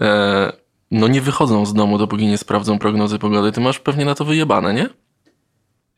e, 0.00 0.52
no 0.90 1.08
nie 1.08 1.20
wychodzą 1.20 1.66
z 1.66 1.74
domu, 1.74 1.98
dopóki 1.98 2.26
nie 2.26 2.38
sprawdzą 2.38 2.78
prognozy 2.78 3.18
pogody. 3.18 3.52
Ty 3.52 3.60
masz 3.60 3.78
pewnie 3.78 4.04
na 4.04 4.14
to 4.14 4.24
wyjebane, 4.24 4.74
nie? 4.74 4.88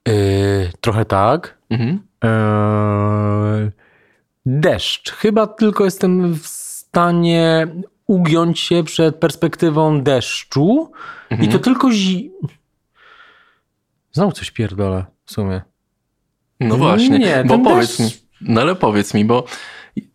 Yy, 0.06 0.70
trochę 0.80 1.04
tak. 1.04 1.58
Mhm. 1.70 2.00
Eee, 2.22 3.70
deszcz. 4.46 5.12
Chyba 5.12 5.46
tylko 5.46 5.84
jestem 5.84 6.34
w 6.34 6.46
stanie 6.46 7.66
ugiąć 8.06 8.60
się 8.60 8.84
przed 8.84 9.16
perspektywą 9.16 10.02
deszczu 10.02 10.92
i 11.40 11.48
to 11.48 11.58
tylko 11.58 11.92
zi... 11.92 12.30
Znowu 14.12 14.32
coś 14.32 14.50
pierdolę 14.50 15.04
w 15.24 15.32
sumie. 15.32 15.60
No 16.60 16.76
właśnie, 16.76 17.18
Nie, 17.18 17.44
bo 17.46 17.58
powiedz 17.58 18.00
deszcz- 18.00 18.04
mi, 18.04 18.10
no 18.40 18.60
ale 18.60 18.74
powiedz 18.74 19.14
mi, 19.14 19.24
bo, 19.24 19.44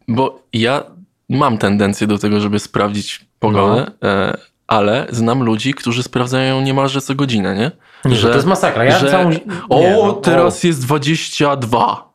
bo 0.07 0.43
ja 0.53 0.83
mam 1.29 1.57
tendencję 1.57 2.07
do 2.07 2.17
tego, 2.17 2.39
żeby 2.39 2.59
sprawdzić 2.59 3.25
pogodę, 3.39 3.91
No. 4.01 4.09
e, 4.09 4.37
ale 4.67 5.07
znam 5.09 5.43
ludzi, 5.43 5.73
którzy 5.73 6.03
sprawdzają 6.03 6.55
ją 6.55 6.61
niemalże 6.61 7.01
co 7.01 7.15
godzinę, 7.15 7.55
nie? 7.55 7.71
Nie, 8.05 8.15
że 8.15 8.27
to 8.29 8.35
jest 8.35 8.47
masakra. 8.47 8.83
Ja 8.85 8.99
że, 8.99 9.11
całą... 9.11 9.29
o, 9.69 9.79
nie, 9.79 9.91
no, 9.91 10.13
teraz 10.13 10.63
jest 10.63 10.81
22 10.81 12.13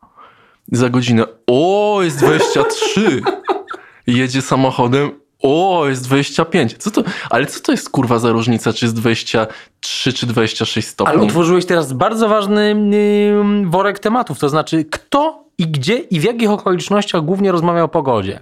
za 0.72 0.88
godzinę. 0.88 1.24
O, 1.46 1.98
jest 2.02 2.18
23. 2.18 3.22
Jedzie 4.06 4.42
samochodem. 4.42 5.10
O, 5.46 5.87
jest 5.88 6.04
25. 6.04 6.74
Co 6.78 6.90
to, 6.90 7.02
ale 7.30 7.46
co 7.46 7.61
to 7.61 7.72
jest 7.72 7.90
kurwa 7.90 8.18
za 8.18 8.30
różnica, 8.32 8.72
czy 8.72 8.85
jest 8.85 8.96
23 8.96 10.12
czy 10.12 10.26
26 10.26 10.88
stopni? 10.88 11.14
Ale 11.14 11.22
otworzyłeś 11.22 11.66
teraz 11.66 11.92
bardzo 11.92 12.28
ważny 12.28 12.70
ym, 12.70 13.70
worek 13.70 13.98
tematów, 13.98 14.38
to 14.38 14.48
znaczy 14.48 14.85
kto 14.85 15.44
i 15.59 15.66
gdzie 15.68 15.94
i 15.98 16.20
w 16.20 16.24
jakich 16.24 16.50
okolicznościach 16.50 17.22
głównie 17.22 17.52
rozmawia 17.52 17.82
o 17.82 17.88
pogodzie. 17.88 18.40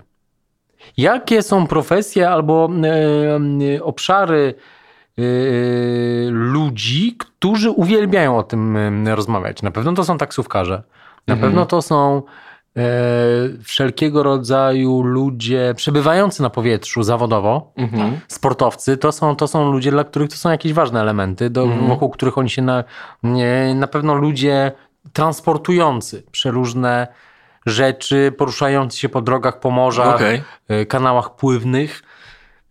Jakie 0.96 1.42
są 1.42 1.66
profesje 1.66 2.30
albo 2.30 2.68
y, 3.62 3.64
y, 3.76 3.84
obszary 3.84 4.54
y, 5.18 6.28
ludzi, 6.30 7.16
którzy 7.18 7.70
uwielbiają 7.70 8.38
o 8.38 8.42
tym 8.42 8.78
rozmawiać? 9.08 9.62
Na 9.62 9.70
pewno 9.70 9.92
to 9.92 10.04
są 10.04 10.18
taksówkarze. 10.18 10.82
Na 11.26 11.34
Mhm. 11.34 11.40
pewno 11.50 11.66
to 11.66 11.82
są 11.82 12.22
wszelkiego 13.62 14.22
rodzaju 14.22 15.02
ludzie 15.02 15.74
przebywający 15.76 16.42
na 16.42 16.50
powietrzu 16.50 17.02
zawodowo 17.02 17.72
Mhm. 17.76 18.20
sportowcy 18.28 18.96
to 18.96 19.12
są, 19.12 19.36
to 19.36 19.48
są 19.48 19.72
ludzie, 19.72 19.90
dla 19.90 20.04
których 20.04 20.30
to 20.30 20.36
są 20.36 20.50
jakieś 20.50 20.72
ważne 20.72 21.00
elementy, 21.00 21.50
do, 21.50 21.62
Mhm. 21.62 21.86
wokół 21.88 22.10
których 22.10 22.38
oni 22.38 22.50
się 22.50 22.62
na, 22.62 22.84
nie, 23.22 23.74
na 23.74 23.86
pewno 23.86 24.14
ludzie 24.14 24.72
transportujący 25.12 26.22
przeróżne 26.32 27.06
rzeczy, 27.66 28.32
poruszający 28.38 28.98
się 28.98 29.08
po 29.08 29.22
drogach, 29.22 29.60
po 29.60 29.70
morzach, 29.70 30.14
Okej. 30.14 30.42
y, 30.70 30.86
kanałach 30.86 31.34
pływnych, 31.36 32.02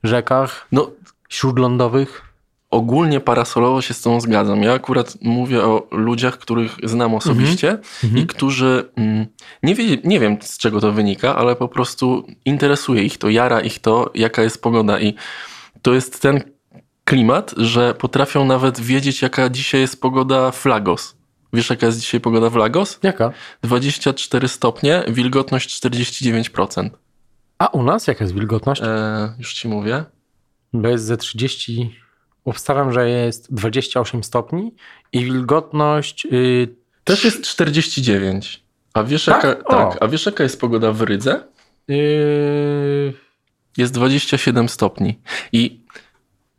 rzekach 0.03 0.67
No, 0.71 0.87
śródlądowych. 1.29 2.32
Ogólnie 2.73 3.19
parasolowo 3.19 3.81
się 3.81 3.93
z 3.93 4.01
tą 4.01 4.21
zgadzam. 4.21 4.63
Ja 4.63 4.73
akurat 4.73 5.17
mówię 5.21 5.63
o 5.63 5.87
ludziach, 5.91 6.37
których 6.37 6.77
znam 6.83 7.15
osobiście 7.15 7.77
i 8.15 8.27
którzy 8.27 8.91
mm, 8.95 9.25
nie, 9.63 9.75
wie, 9.75 9.97
nie 10.03 10.19
wiem 10.19 10.37
z 10.41 10.57
czego 10.57 10.81
to 10.81 10.91
wynika, 10.91 11.35
ale 11.35 11.55
po 11.55 11.67
prostu 11.67 12.27
interesuje 12.45 13.03
ich 13.03 13.17
to, 13.17 13.29
jara 13.29 13.61
ich 13.61 13.79
to, 13.79 14.11
jaka 14.15 14.43
jest 14.43 14.61
pogoda 14.61 14.99
i 14.99 15.13
to 15.81 15.93
jest 15.93 16.21
ten 16.21 16.41
klimat, 17.05 17.53
że 17.57 17.93
potrafią 17.93 18.45
nawet 18.45 18.79
wiedzieć 18.79 19.21
jaka 19.21 19.49
dzisiaj 19.49 19.81
jest 19.81 20.01
pogoda 20.01 20.51
w 20.51 20.65
Lagos. 20.65 21.15
Wiesz 21.53 21.69
jaka 21.69 21.85
jest 21.85 21.99
dzisiaj 21.99 22.21
pogoda 22.21 22.49
w 22.49 22.55
Lagos? 22.55 22.99
Jaka? 23.03 23.31
24 23.61 24.47
stopnie, 24.47 25.03
wilgotność 25.07 25.83
49%. 25.83 26.89
A 27.57 27.67
u 27.67 27.83
nas 27.83 28.07
jaka 28.07 28.23
jest 28.23 28.33
wilgotność? 28.33 28.81
E, 28.81 29.33
już 29.39 29.53
ci 29.53 29.67
mówię. 29.67 30.03
Bo 30.73 30.87
jest 30.87 31.05
ze 31.05 31.17
30, 31.17 32.02
obstawiam, 32.45 32.93
że 32.93 33.09
jest 33.09 33.53
28 33.53 34.23
stopni 34.23 34.75
i 35.13 35.25
wilgotność 35.25 36.25
y, 36.31 36.67
Też 37.03 37.25
jest 37.25 37.43
49. 37.43 38.63
A 38.93 39.03
wiesz, 39.03 39.25
Tak? 39.25 39.43
jaka, 39.43 39.63
tak, 39.63 39.97
a 40.03 40.07
wiesz 40.07 40.25
jaka 40.25 40.43
jest 40.43 40.59
pogoda 40.59 40.91
w 40.91 41.01
Rydze? 41.01 41.43
y, 41.89 43.13
Jest 43.77 43.93
27 43.93 44.69
stopni. 44.69 45.19
I 45.51 45.79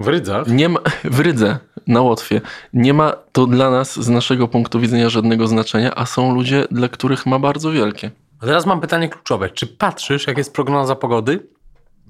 w 0.01 0.09
Rydzach. 0.09 0.47
nie 0.49 0.69
ma, 0.69 0.81
w 1.05 1.21
Rydze, 1.21 1.59
na 1.87 2.01
Łotwie, 2.01 2.41
nie 2.73 2.95
ma 2.95 3.13
to 3.33 3.47
dla 3.47 3.71
nas 3.71 4.01
z 4.01 4.09
naszego 4.09 4.49
punktu 4.49 4.81
widzenia 4.81 5.09
żadnego 5.09 5.47
znaczenia, 5.47 5.95
a 5.95 6.07
są 6.07 6.35
ludzie, 6.35 6.65
dla 6.71 6.89
których 6.89 7.27
ma 7.27 7.39
bardzo 7.39 7.71
wielkie. 7.73 8.11
A 8.41 8.47
teraz 8.47 8.67
mam 8.67 8.81
pytanie 8.81 9.09
kluczowe. 9.09 9.51
Czy 9.51 9.67
patrzysz, 9.67 10.27
jak 10.27 10.39
jest 10.39 10.55
prognoza 10.55 10.97
pogody? 10.97 11.47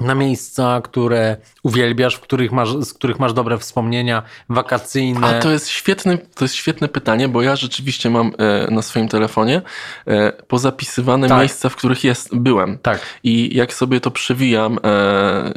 Na 0.00 0.14
miejsca, 0.14 0.80
które 0.85 1.37
uwielbiasz, 1.62 2.14
w 2.14 2.20
których 2.20 2.52
masz, 2.52 2.68
z 2.68 2.92
których 2.94 3.18
masz 3.18 3.33
dobre 3.33 3.59
wspomnienia, 3.59 4.22
wakacyjne. 4.48 5.26
A 5.26 5.42
to 5.42 5.50
jest 5.50 5.68
świetne, 5.68 6.18
to 6.18 6.44
jest 6.44 6.54
świetne 6.54 6.88
pytanie, 6.88 7.28
bo 7.28 7.42
ja 7.42 7.57
rzeczywiście 7.57 8.11
mam 8.11 8.33
e, 8.38 8.70
na 8.70 8.83
swoim 8.83 9.09
telefonie 9.09 9.62
e, 10.07 10.33
pozapisywane 10.33 11.28
Tak. 11.28 11.38
miejsca, 11.38 11.68
w 11.68 11.76
których 11.76 12.04
jest, 12.04 12.37
byłem. 12.37 12.78
Tak. 12.78 13.00
I 13.22 13.57
jak 13.57 13.74
sobie 13.74 14.00
to 14.00 14.11
przewijam 14.11 14.78
e, 14.85 15.52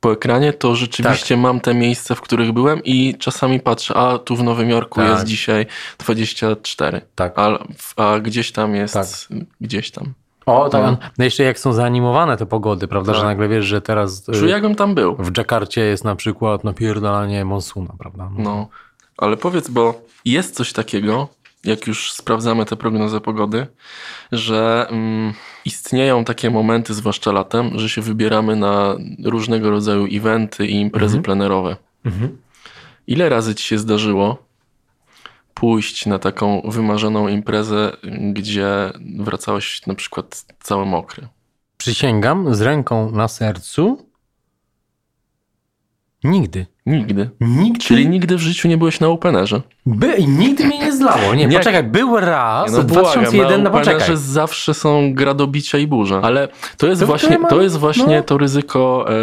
po 0.00 0.12
ekranie, 0.12 0.52
to 0.52 0.76
rzeczywiście 0.76 1.34
Tak. 1.34 1.42
mam 1.42 1.60
te 1.60 1.74
miejsca, 1.74 2.14
w 2.14 2.20
których 2.20 2.52
byłem 2.52 2.84
i 2.84 3.14
czasami 3.18 3.60
patrzę, 3.60 3.94
a 3.94 4.18
tu 4.18 4.36
w 4.36 4.42
Nowym 4.42 4.70
Jorku 4.70 5.00
Tak. 5.00 5.10
jest 5.10 5.24
dzisiaj 5.24 5.66
24, 5.98 7.00
Tak. 7.14 7.32
a, 7.36 7.58
a 7.96 8.20
gdzieś 8.20 8.52
tam 8.52 8.74
jest, 8.74 8.94
Tak. 8.94 9.06
gdzieś 9.60 9.90
tam. 9.90 10.14
O, 10.46 10.68
tak. 10.68 10.82
No. 10.82 10.96
No 11.18 11.24
jeszcze 11.24 11.42
jak 11.42 11.58
są 11.58 11.72
zaanimowane 11.72 12.36
te 12.36 12.46
pogody, 12.46 12.88
prawda, 12.88 13.12
Tak. 13.12 13.20
że 13.20 13.26
nagle 13.26 13.48
wiesz, 13.48 13.64
że 13.66 13.80
teraz 13.80 14.28
y, 14.28 14.32
Czuję, 14.32 14.50
jakbym 14.50 14.74
tam 14.74 14.94
był. 14.94 15.16
w 15.16 15.32
Dżakarcie 15.32 15.80
jest 15.80 16.04
na 16.04 16.16
przykład 16.16 16.64
napierdalanie 16.64 17.44
monsuna, 17.44 17.94
prawda? 17.98 18.30
No, 18.38 18.68
ale 19.18 19.36
powiedz, 19.36 19.68
bo 19.70 20.00
jest 20.24 20.54
coś 20.54 20.72
takiego, 20.72 21.28
jak 21.64 21.86
już 21.86 22.12
sprawdzamy 22.12 22.64
te 22.64 22.76
prognozy 22.76 23.20
pogody, 23.20 23.66
że 24.32 24.86
mm, 24.90 25.32
istnieją 25.64 26.24
takie 26.24 26.50
momenty, 26.50 26.94
zwłaszcza 26.94 27.32
latem, 27.32 27.70
że 27.78 27.88
się 27.88 28.00
wybieramy 28.02 28.56
na 28.56 28.94
różnego 29.24 29.70
rodzaju 29.70 30.06
eventy 30.12 30.66
i 30.66 30.74
imprezy 30.80 31.22
plenerowe. 31.22 31.76
Mhm. 32.04 32.38
Ile 33.06 33.28
razy 33.28 33.54
ci 33.54 33.64
się 33.64 33.78
zdarzyło 33.78 34.38
pójść 35.54 36.06
na 36.06 36.18
taką 36.18 36.62
wymarzoną 36.64 37.28
imprezę, 37.28 37.92
gdzie 38.32 38.68
wracałeś 39.18 39.86
na 39.86 39.94
przykład 39.94 40.44
cały 40.60 40.86
mokry? 40.86 41.28
Przysięgam 41.76 42.54
z 42.54 42.60
ręką 42.60 43.10
na 43.10 43.28
sercu. 43.28 44.06
Nigdy. 46.24 46.66
Nigdy. 46.86 47.30
Nigdy. 47.40 47.78
Czyli 47.84 48.08
nigdy 48.08 48.36
w 48.36 48.40
życiu 48.40 48.68
nie 48.68 48.78
byłeś 48.78 49.00
na 49.00 49.08
openerze. 49.08 49.62
By, 49.86 50.24
nigdy 50.28 50.64
mnie 50.64 50.78
nie 50.78 50.92
zlało. 50.92 51.34
Nie, 51.34 51.46
Nie. 51.46 51.58
poczekaj, 51.58 51.84
był 51.84 52.16
raz 52.20 52.72
No 52.72 52.82
w 52.82 52.84
błagam, 52.86 53.04
2001, 53.12 53.62
no 53.62 53.64
na 53.64 53.70
poczekaj. 53.70 53.94
openerze 53.94 54.16
zawsze 54.16 54.74
są 54.74 55.14
gradobicia 55.14 55.78
i 55.78 55.86
burze. 55.86 56.20
Ale 56.22 56.48
to 56.76 56.86
jest 56.86 57.00
To 57.00 57.06
właśnie, 57.06 57.38
ma- 57.38 57.48
to, 57.48 57.62
jest 57.62 57.76
właśnie 57.76 58.16
no. 58.16 58.22
to 58.22 58.38
ryzyko 58.38 59.06
e, 59.08 59.14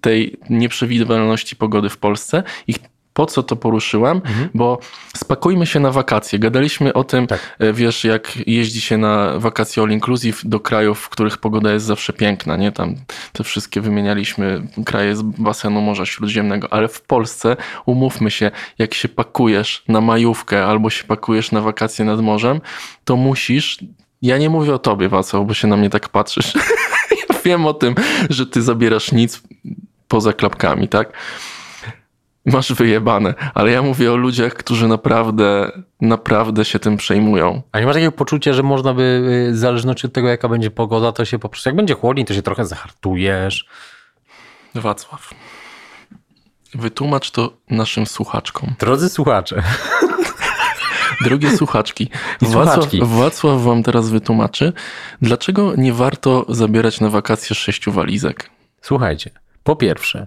tej 0.00 0.36
nieprzewidywalności 0.50 1.56
pogody 1.56 1.88
w 1.88 1.98
Polsce. 1.98 2.42
I 2.66 2.74
po 3.18 3.26
co 3.26 3.42
to 3.42 3.56
poruszyłem? 3.56 4.16
Mhm. 4.16 4.48
Bo 4.54 4.78
spakujmy 5.16 5.66
się 5.66 5.80
na 5.80 5.90
wakacje. 5.90 6.38
Gadaliśmy 6.38 6.92
o 6.92 7.04
tym, 7.04 7.26
Tak. 7.26 7.56
e, 7.58 7.72
wiesz, 7.72 8.04
jak 8.04 8.38
jeździ 8.46 8.80
się 8.80 8.98
na 8.98 9.38
wakacje 9.38 9.82
all 9.82 9.90
inclusive 9.90 10.40
do 10.44 10.60
krajów, 10.60 11.00
w 11.00 11.08
których 11.08 11.38
pogoda 11.38 11.72
jest 11.72 11.86
zawsze 11.86 12.12
piękna, 12.12 12.56
nie? 12.56 12.72
Tam 12.72 12.94
te 13.32 13.44
wszystkie 13.44 13.80
wymienialiśmy 13.80 14.62
kraje 14.84 15.16
z 15.16 15.22
basenu 15.22 15.80
Morza 15.80 16.06
Śródziemnego, 16.06 16.72
ale 16.72 16.88
w 16.88 17.00
Polsce, 17.00 17.56
umówmy 17.86 18.30
się, 18.30 18.50
jak 18.78 18.94
się 18.94 19.08
pakujesz 19.08 19.84
na 19.88 20.00
majówkę 20.00 20.66
albo 20.66 20.90
się 20.90 21.04
pakujesz 21.04 21.52
na 21.52 21.60
wakacje 21.60 22.04
nad 22.04 22.20
morzem, 22.20 22.60
to 23.04 23.16
musisz, 23.16 23.78
ja 24.22 24.38
nie 24.38 24.50
mówię 24.50 24.74
o 24.74 24.78
tobie, 24.78 25.08
Wacław, 25.08 25.46
bo 25.46 25.54
się 25.54 25.68
na 25.68 25.76
mnie 25.76 25.90
tak 25.90 26.08
patrzysz. 26.08 26.54
ja 27.28 27.34
wiem 27.44 27.66
o 27.66 27.74
tym, 27.74 27.94
że 28.30 28.46
ty 28.46 28.62
zabierasz 28.62 29.12
nic 29.12 29.42
poza 30.08 30.32
klapkami, 30.32 30.88
tak? 30.88 31.12
Masz 32.52 32.72
wyjebane, 32.72 33.34
ale 33.54 33.70
ja 33.70 33.82
mówię 33.82 34.12
o 34.12 34.16
ludziach, 34.16 34.54
którzy 34.54 34.88
naprawdę, 34.88 35.72
naprawdę 36.00 36.64
się 36.64 36.78
tym 36.78 36.96
przejmują. 36.96 37.62
A 37.72 37.80
nie 37.80 37.86
masz 37.86 37.94
takiego 37.94 38.12
poczucia, 38.12 38.52
że 38.52 38.62
można 38.62 38.94
by, 38.94 39.02
y, 39.48 39.52
w 39.52 39.56
zależności 39.56 40.06
od 40.06 40.12
tego, 40.12 40.28
jaka 40.28 40.48
będzie 40.48 40.70
pogoda, 40.70 41.12
to 41.12 41.24
się 41.24 41.38
po 41.38 41.48
prostu, 41.48 41.68
jak 41.68 41.76
będzie 41.76 41.94
chłodniej, 41.94 42.26
to 42.26 42.34
się 42.34 42.42
trochę 42.42 42.66
zahartujesz. 42.66 43.66
Wacław, 44.74 45.30
wytłumacz 46.74 47.30
to 47.30 47.52
naszym 47.70 48.06
słuchaczkom. 48.06 48.74
Drodzy 48.78 49.08
słuchacze, 49.08 49.62
Drogie 51.24 51.56
słuchaczki, 51.56 52.10
Wacław, 52.40 52.64
słuchaczki. 52.64 53.00
Wacław 53.02 53.62
wam 53.62 53.82
teraz 53.82 54.10
wytłumaczy, 54.10 54.72
dlaczego 55.22 55.72
nie 55.76 55.92
warto 55.92 56.46
zabierać 56.48 57.00
na 57.00 57.10
wakacje 57.10 57.56
sześciu 57.56 57.92
walizek. 57.92 58.50
słuchajcie. 58.82 59.30
Po 59.64 59.76
pierwsze, 59.76 60.26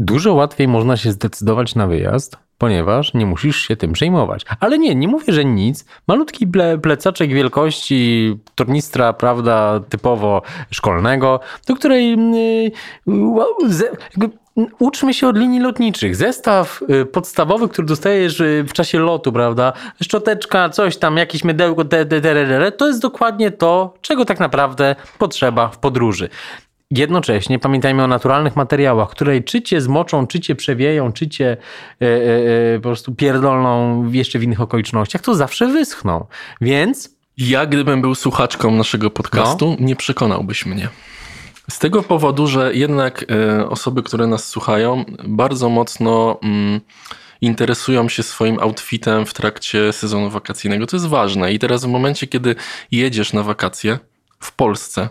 dużo 0.00 0.34
łatwiej 0.34 0.68
można 0.68 0.96
się 0.96 1.12
zdecydować 1.12 1.74
na 1.74 1.86
wyjazd, 1.86 2.36
ponieważ 2.58 3.14
nie 3.14 3.26
musisz 3.26 3.56
się 3.56 3.76
tym 3.76 3.92
przejmować. 3.92 4.44
Ale 4.60 4.78
nie, 4.78 4.94
nie 4.94 5.08
mówię, 5.08 5.32
że 5.32 5.44
nic. 5.44 5.84
Malutki 6.08 6.46
ple, 6.46 6.78
plecaczek 6.78 7.30
wielkości 7.30 8.34
tornistra, 8.54 9.12
prawda, 9.12 9.80
typowo 9.88 10.42
szkolnego, 10.70 11.40
do 11.66 11.76
której 11.76 12.12
mm, 12.12 12.70
uczmy 14.78 15.14
się 15.14 15.28
od 15.28 15.36
linii 15.36 15.60
lotniczych. 15.60 16.16
Zestaw 16.16 16.80
y, 17.02 17.06
podstawowy, 17.06 17.68
który 17.68 17.88
dostajesz 17.88 18.40
y, 18.40 18.64
w 18.68 18.72
czasie 18.72 18.98
lotu, 18.98 19.32
prawda, 19.32 19.72
szczoteczka, 20.02 20.68
coś 20.68 20.96
tam, 20.96 21.16
jakieś 21.16 21.44
mydełko, 21.44 21.84
te, 21.84 22.06
te, 22.06 22.20
te, 22.20 22.72
to 22.72 22.86
jest 22.86 23.00
dokładnie 23.00 23.50
to, 23.50 23.94
czego 24.00 24.24
tak 24.24 24.40
naprawdę 24.40 24.96
potrzeba 25.18 25.68
w 25.68 25.78
podróży. 25.78 26.28
Jednocześnie 26.90 27.58
pamiętajmy 27.58 28.02
o 28.02 28.06
naturalnych 28.06 28.56
materiałach, 28.56 29.10
które 29.10 29.40
czy 29.40 29.62
cię 29.62 29.80
zmoczą, 29.80 30.26
czy 30.26 30.40
cię 30.40 30.54
przewieją, 30.54 31.12
czy 31.12 31.28
cię 31.28 31.56
e, 32.02 32.06
e, 32.74 32.78
po 32.78 32.82
prostu 32.82 33.14
pierdolną 33.14 34.04
jeszcze 34.12 34.38
w 34.38 34.42
innych 34.42 34.60
okolicznościach, 34.60 35.22
to 35.22 35.34
zawsze 35.34 35.68
wyschną. 35.68 36.26
Więc 36.60 37.16
Ja, 37.38 37.66
gdybym 37.66 38.00
był 38.00 38.14
słuchaczką 38.14 38.70
naszego 38.70 39.10
podcastu, 39.10 39.76
nie 39.80 39.96
przekonałbyś 39.96 40.66
mnie. 40.66 40.88
Z 41.70 41.78
tego 41.78 42.02
powodu, 42.02 42.46
że 42.46 42.74
jednak 42.74 43.24
osoby, 43.68 44.02
które 44.02 44.26
nas 44.26 44.48
słuchają, 44.48 45.04
bardzo 45.24 45.68
mocno 45.68 46.38
mm, 46.42 46.80
interesują 47.40 48.08
się 48.08 48.22
swoim 48.22 48.58
outfitem 48.60 49.26
w 49.26 49.34
trakcie 49.34 49.92
sezonu 49.92 50.30
wakacyjnego. 50.30 50.86
To 50.86 50.96
jest 50.96 51.06
ważne. 51.06 51.52
I 51.52 51.58
teraz 51.58 51.84
w 51.84 51.88
momencie, 51.88 52.26
kiedy 52.26 52.54
jedziesz 52.90 53.32
na 53.32 53.42
wakacje 53.42 53.98
w 54.40 54.52
Polsce, 54.52 55.08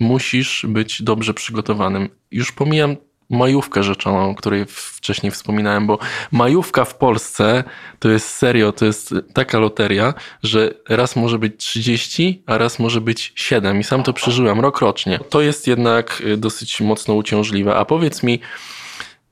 musisz 0.00 0.66
być 0.68 1.02
dobrze 1.02 1.34
przygotowanym. 1.34 2.08
Już 2.30 2.52
pomijam 2.52 2.96
majówkę 3.30 3.82
rzeczoną, 3.82 4.30
o 4.30 4.34
której 4.34 4.64
wcześniej 4.68 5.32
wspominałem, 5.32 5.86
bo 5.86 5.98
majówka 6.32 6.84
w 6.84 6.94
Polsce 6.94 7.64
to 7.98 8.08
jest 8.08 8.28
serio, 8.28 8.72
to 8.72 8.84
jest 8.84 9.14
taka 9.34 9.58
loteria, 9.58 10.14
że 10.42 10.74
raz 10.88 11.16
może 11.16 11.38
być 11.38 11.56
30, 11.56 12.42
a 12.46 12.58
raz 12.58 12.78
może 12.78 13.00
być 13.00 13.32
7 13.34 13.80
i 13.80 13.84
sam 13.84 14.02
to 14.02 14.12
przeżyłem 14.12 14.60
rok 14.60 14.80
rocznie. 14.80 15.20
To 15.30 15.40
jest 15.40 15.66
jednak 15.66 16.22
y, 16.26 16.36
dosyć 16.36 16.80
mocno 16.80 17.14
uciążliwe. 17.14 17.76
A 17.76 17.84
powiedz 17.84 18.22
mi, 18.22 18.40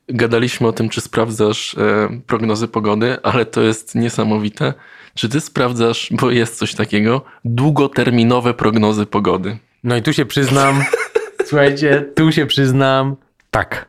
gadaliśmy 0.09 0.69
o 0.69 0.73
tym, 0.73 0.89
czy 0.89 1.01
sprawdzasz 1.01 1.75
e, 1.75 2.21
prognozy 2.27 2.69
pogody, 2.69 3.17
ale 3.23 3.47
to 3.47 3.63
jest 3.63 3.95
niesamowite. 3.95 4.75
Czy 5.15 5.29
ty 5.29 5.41
sprawdzasz, 5.41 6.09
bo 6.11 6.31
jest 6.31 6.59
coś 6.59 6.75
takiego, 6.75 7.23
długoterminowe 7.45 8.55
prognozy 8.55 9.07
pogody? 9.07 9.59
No 9.87 9.97
i 9.97 10.03
tu 10.03 10.13
się 10.13 10.27
przyznam, 10.27 10.85
słuchajcie, 11.45 12.05
tu 12.15 12.33
się 12.33 12.47
przyznam, 12.47 13.17
tak, 13.51 13.89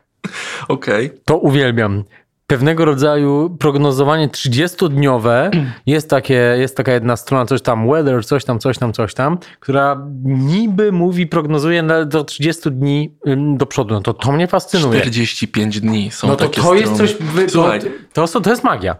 Okej. 0.68 1.10
to 1.24 1.38
uwielbiam. 1.38 2.04
Pewnego 2.46 2.84
rodzaju 2.84 3.56
prognozowanie 3.60 4.28
30-dniowe 4.28 5.50
jest, 5.86 6.10
takie, 6.10 6.34
jest 6.34 6.76
taka 6.76 6.92
jedna 6.92 7.16
strona, 7.16 7.46
coś 7.46 7.62
tam, 7.62 7.88
weather, 7.88 8.26
coś 8.26 8.44
tam, 8.44 8.58
coś 8.58 8.78
tam, 8.78 8.92
coś 8.92 9.14
tam, 9.14 9.38
która 9.60 10.06
niby 10.24 10.92
mówi, 10.92 11.26
prognozuje 11.26 11.82
do 12.06 12.24
30 12.24 12.70
dni 12.70 13.14
do 13.56 13.66
przodu. 13.66 13.94
No 13.94 14.00
to 14.00 14.14
to 14.14 14.32
mnie 14.32 14.46
fascynuje. 14.46 15.00
45 15.00 15.80
dni 15.80 16.10
są 16.10 16.28
No 16.28 16.36
to 16.36 16.44
takie 16.48 16.62
to 16.62 16.74
jest 16.74 16.96
coś. 16.96 17.14
Wy, 17.14 17.50
Słuchaj, 17.50 17.80
to, 18.12 18.28
to, 18.28 18.40
to 18.40 18.50
jest 18.50 18.64
magia. 18.64 18.96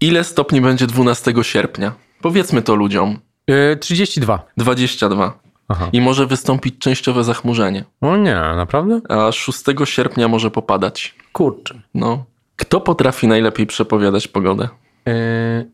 ile 0.00 0.24
stopni 0.24 0.60
będzie 0.60 0.86
12 0.86 1.34
sierpnia? 1.42 1.92
Powiedzmy 2.22 2.62
to 2.62 2.74
ludziom. 2.74 3.18
Yy, 3.48 3.76
32. 3.76 4.46
22. 4.56 5.45
Aha. 5.68 5.88
I 5.92 6.00
może 6.00 6.26
wystąpić 6.26 6.78
częściowe 6.78 7.24
zachmurzenie. 7.24 7.84
O 8.00 8.16
nie, 8.16 8.34
naprawdę? 8.34 9.00
A 9.08 9.32
6 9.32 9.62
sierpnia 9.84 10.28
może 10.28 10.50
popadać. 10.50 11.14
Kurczę. 11.32 11.80
No. 11.94 12.24
Kto 12.56 12.80
potrafi 12.80 13.26
najlepiej 13.28 13.66
przepowiadać 13.66 14.28
pogodę? 14.28 14.68
Yy, 15.06 15.70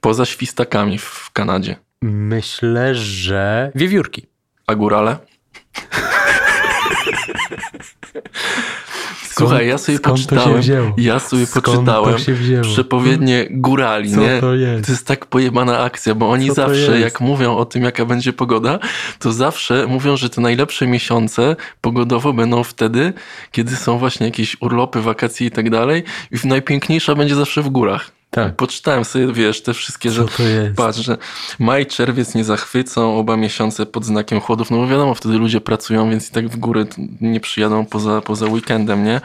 Poza 0.00 0.24
świstakami 0.24 0.98
w 0.98 1.30
Kanadzie. 1.32 1.76
myślę, 2.02 2.94
że 2.94 3.72
wiewiórki. 3.74 4.26
A 4.66 4.74
górale? 4.74 5.16
Słuchaj, 9.38 9.68
ja 9.68 9.78
sobie 9.78 9.98
poczytałem. 9.98 10.62
Ja 10.96 11.18
sobie 11.18 11.46
Skąd 11.46 11.64
poczytałem 11.64 12.14
przepowiednie 12.62 13.46
górali, 13.50 14.10
Co 14.10 14.20
nie? 14.20 14.40
to 14.40 14.54
jest? 14.54 14.86
To 14.86 14.92
jest 14.92 15.06
tak 15.06 15.26
pojebana 15.26 15.78
akcja, 15.78 16.14
bo 16.14 16.30
oni 16.30 16.48
Co 16.48 16.54
zawsze, 16.54 17.00
jak 17.00 17.20
mówią 17.20 17.56
o 17.56 17.64
tym, 17.64 17.82
jaka 17.82 18.04
będzie 18.04 18.32
pogoda, 18.32 18.78
to 19.18 19.32
zawsze 19.32 19.86
mówią, 19.86 20.16
że 20.16 20.30
te 20.30 20.40
najlepsze 20.40 20.86
miesiące 20.86 21.56
pogodowo 21.80 22.32
będą 22.32 22.64
wtedy, 22.64 23.12
kiedy 23.52 23.76
są 23.76 23.98
właśnie 23.98 24.26
jakieś 24.26 24.56
urlopy, 24.60 25.02
wakacje 25.02 25.46
i 25.46 25.50
tak 25.50 25.70
dalej. 25.70 26.02
I 26.44 26.48
najpiękniejsza 26.48 27.14
będzie 27.14 27.34
zawsze 27.34 27.62
w 27.62 27.68
górach. 27.68 28.17
Tak. 28.30 28.56
Poczytałem 28.56 29.04
sobie, 29.04 29.32
wiesz, 29.32 29.62
te 29.62 29.74
wszystkie, 29.74 30.10
że 30.10 30.24
Co 30.24 30.28
to 30.36 30.42
jest? 30.42 30.76
patrz, 30.76 30.98
że 30.98 31.18
maj, 31.58 31.86
czerwiec 31.86 32.34
nie 32.34 32.44
zachwycą, 32.44 33.18
oba 33.18 33.36
miesiące 33.36 33.86
pod 33.86 34.04
znakiem 34.04 34.40
chłodów, 34.40 34.70
no 34.70 34.76
bo 34.76 34.86
wiadomo, 34.86 35.14
wtedy 35.14 35.38
ludzie 35.38 35.60
pracują, 35.60 36.10
więc 36.10 36.28
i 36.28 36.32
tak 36.32 36.48
w 36.48 36.56
góry 36.56 36.86
nie 37.20 37.40
przyjadą 37.40 37.86
poza, 37.86 38.20
poza 38.20 38.46
weekendem, 38.46 39.04
nie? 39.04 39.20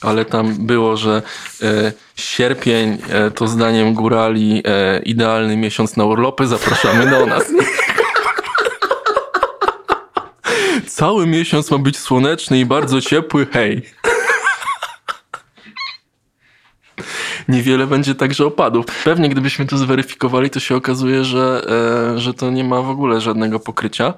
Ale 0.00 0.24
tam 0.24 0.66
było, 0.66 0.96
że 0.96 1.22
e, 1.62 1.92
sierpień 2.16 2.98
e, 3.08 3.30
to 3.30 3.48
zdaniem 3.48 3.94
górali 3.94 4.62
e, 4.64 4.98
idealny 5.02 5.56
miesiąc 5.56 5.96
na 5.96 6.04
urlopy, 6.04 6.46
zapraszamy 6.46 7.10
do 7.10 7.26
nas. 7.26 7.44
Cały 10.86 11.26
miesiąc 11.26 11.70
ma 11.70 11.78
być 11.78 11.98
słoneczny 11.98 12.60
i 12.60 12.66
bardzo 12.66 13.00
ciepły, 13.00 13.46
hej. 13.52 13.82
Niewiele 17.50 17.86
będzie 17.86 18.14
także 18.14 18.46
opadów. 18.46 18.86
Pewnie 19.04 19.28
gdybyśmy 19.28 19.66
to 19.66 19.78
zweryfikowali, 19.78 20.50
to 20.50 20.60
się 20.60 20.76
okazuje, 20.76 21.24
że, 21.24 21.62
e, 22.14 22.18
że 22.18 22.34
to 22.34 22.50
nie 22.50 22.64
ma 22.64 22.82
w 22.82 22.90
ogóle 22.90 23.20
żadnego 23.20 23.60
pokrycia. 23.60 24.14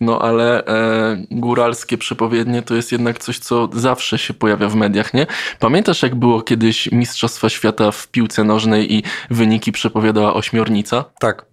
No 0.00 0.18
ale 0.22 0.66
e, 0.66 1.16
góralskie 1.30 1.98
przepowiednie 1.98 2.62
to 2.62 2.74
jest 2.74 2.92
jednak 2.92 3.18
coś, 3.18 3.38
co 3.38 3.68
zawsze 3.72 4.18
się 4.18 4.34
pojawia 4.34 4.68
w 4.68 4.74
mediach, 4.74 5.14
nie? 5.14 5.26
Pamiętasz, 5.58 6.02
jak 6.02 6.14
było 6.14 6.42
kiedyś 6.42 6.92
Mistrzostwa 6.92 7.48
Świata 7.48 7.90
w 7.90 8.08
piłce 8.08 8.44
nożnej 8.44 8.94
i 8.94 9.02
wyniki 9.30 9.72
przepowiadała 9.72 10.34
ośmiornica? 10.34 11.04
Tak. 11.20 11.46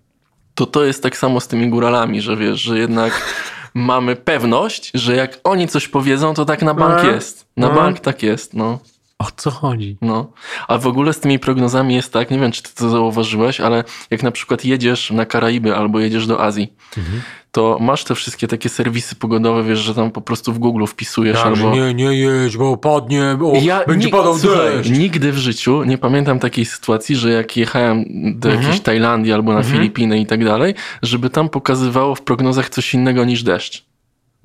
to 0.56 0.66
to 0.66 0.84
jest 0.84 1.04
tak 1.04 1.18
samo 1.18 1.40
z 1.40 1.48
tymi 1.48 1.70
góralami, 1.70 2.22
że 2.22 2.38
wiesz, 2.38 2.62
że 2.62 2.78
jednak 2.80 3.22
mamy 3.74 4.16
pewność, 4.16 4.92
że 4.94 5.16
jak 5.16 5.40
oni 5.44 5.68
coś 5.68 5.88
powiedzą, 5.88 6.34
to 6.34 6.46
tak 6.46 6.62
na 6.62 6.74
bank 6.74 7.04
No. 7.04 7.10
jest. 7.12 7.46
Na 7.58 7.68
No. 7.70 7.76
bank 7.76 8.00
tak 8.00 8.24
jest, 8.24 8.54
no. 8.54 8.80
O 9.20 9.26
co 9.36 9.52
chodzi? 9.52 9.98
No, 10.02 10.32
a 10.68 10.78
w 10.78 10.88
ogóle 10.88 11.14
z 11.14 11.20
tymi 11.20 11.40
prognozami 11.40 11.96
jest 11.96 12.14
tak, 12.14 12.32
nie 12.32 12.40
wiem 12.40 12.52
czy 12.52 12.64
ty 12.64 12.76
to 12.76 12.90
zauważyłeś, 12.90 13.60
ale 13.60 13.84
jak 14.12 14.24
na 14.24 14.32
przykład 14.32 14.66
jedziesz 14.66 15.12
na 15.12 15.26
Karaiby 15.26 15.76
albo 15.76 16.00
jedziesz 16.00 16.28
do 16.28 16.44
Azji, 16.44 16.74
Mhm. 16.98 17.22
to 17.52 17.78
masz 17.82 18.04
te 18.04 18.16
wszystkie 18.16 18.48
takie 18.48 18.70
serwisy 18.70 19.16
pogodowe, 19.16 19.64
wiesz, 19.64 19.80
że 19.80 19.96
tam 19.96 20.12
po 20.12 20.22
prostu 20.22 20.54
w 20.54 20.60
Google 20.60 20.86
wpisujesz 20.86 21.38
Tak, 21.38 21.46
albo... 21.46 21.76
nie, 21.76 21.94
nie 21.94 22.14
jedź, 22.18 22.58
bo 22.58 22.78
padnie, 22.78 23.36
bo 23.40 23.54
Ja 23.62 23.86
będzie 23.88 24.10
padał 24.10 24.38
słuchaj, 24.40 24.72
deszcz. 24.78 24.90
Nigdy 24.90 25.32
w 25.32 25.38
życiu 25.38 25.84
nie 25.84 25.98
pamiętam 25.98 26.40
takiej 26.40 26.66
sytuacji, 26.66 27.16
że 27.16 27.32
jak 27.32 27.58
jechałem 27.58 28.06
do 28.40 28.50
Mhm. 28.50 28.64
jakiejś 28.64 28.82
Tajlandii 28.84 29.34
albo 29.34 29.54
na 29.54 29.64
Filipiny 29.64 30.20
i 30.20 30.26
tak 30.26 30.46
dalej, 30.46 30.74
żeby 31.02 31.30
tam 31.30 31.50
pokazywało 31.50 32.16
w 32.16 32.22
prognozach 32.22 32.70
coś 32.70 32.94
innego 32.94 33.26
niż 33.26 33.44
deszcz. 33.44 33.86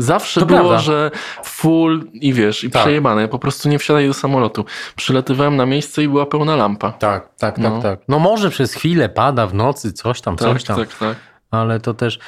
Zawsze 0.02 0.40
To 0.40 0.46
było, 0.46 0.58
prawda. 0.60 0.78
że 0.78 1.10
full 1.44 2.10
i 2.12 2.32
wiesz, 2.32 2.64
i 2.64 2.70
Tak. 2.70 2.82
przejebane. 2.82 3.28
Po 3.28 3.38
prostu 3.38 3.68
nie 3.68 3.78
wsiadaj 3.78 4.06
do 4.08 4.14
samolotu. 4.14 4.64
Przylatywałem 4.96 5.56
na 5.56 5.66
miejsce 5.66 6.02
i 6.02 6.08
była 6.08 6.26
pełna 6.26 6.56
lampa. 6.56 6.92
Tak, 6.92 7.22
tak, 7.28 7.34
tak, 7.38 7.58
No. 7.58 7.82
tak. 7.82 8.00
No 8.08 8.18
może 8.18 8.50
przez 8.50 8.74
chwilę 8.74 9.08
pada 9.08 9.46
w 9.46 9.54
nocy, 9.54 9.92
coś 9.92 10.20
tam, 10.20 10.36
Tak, 10.36 10.48
coś 10.48 10.64
tam. 10.64 10.76
tak, 10.76 10.94
tak. 10.98 11.16
Ale 11.50 11.80
to 11.80 11.94
też. 11.94 12.18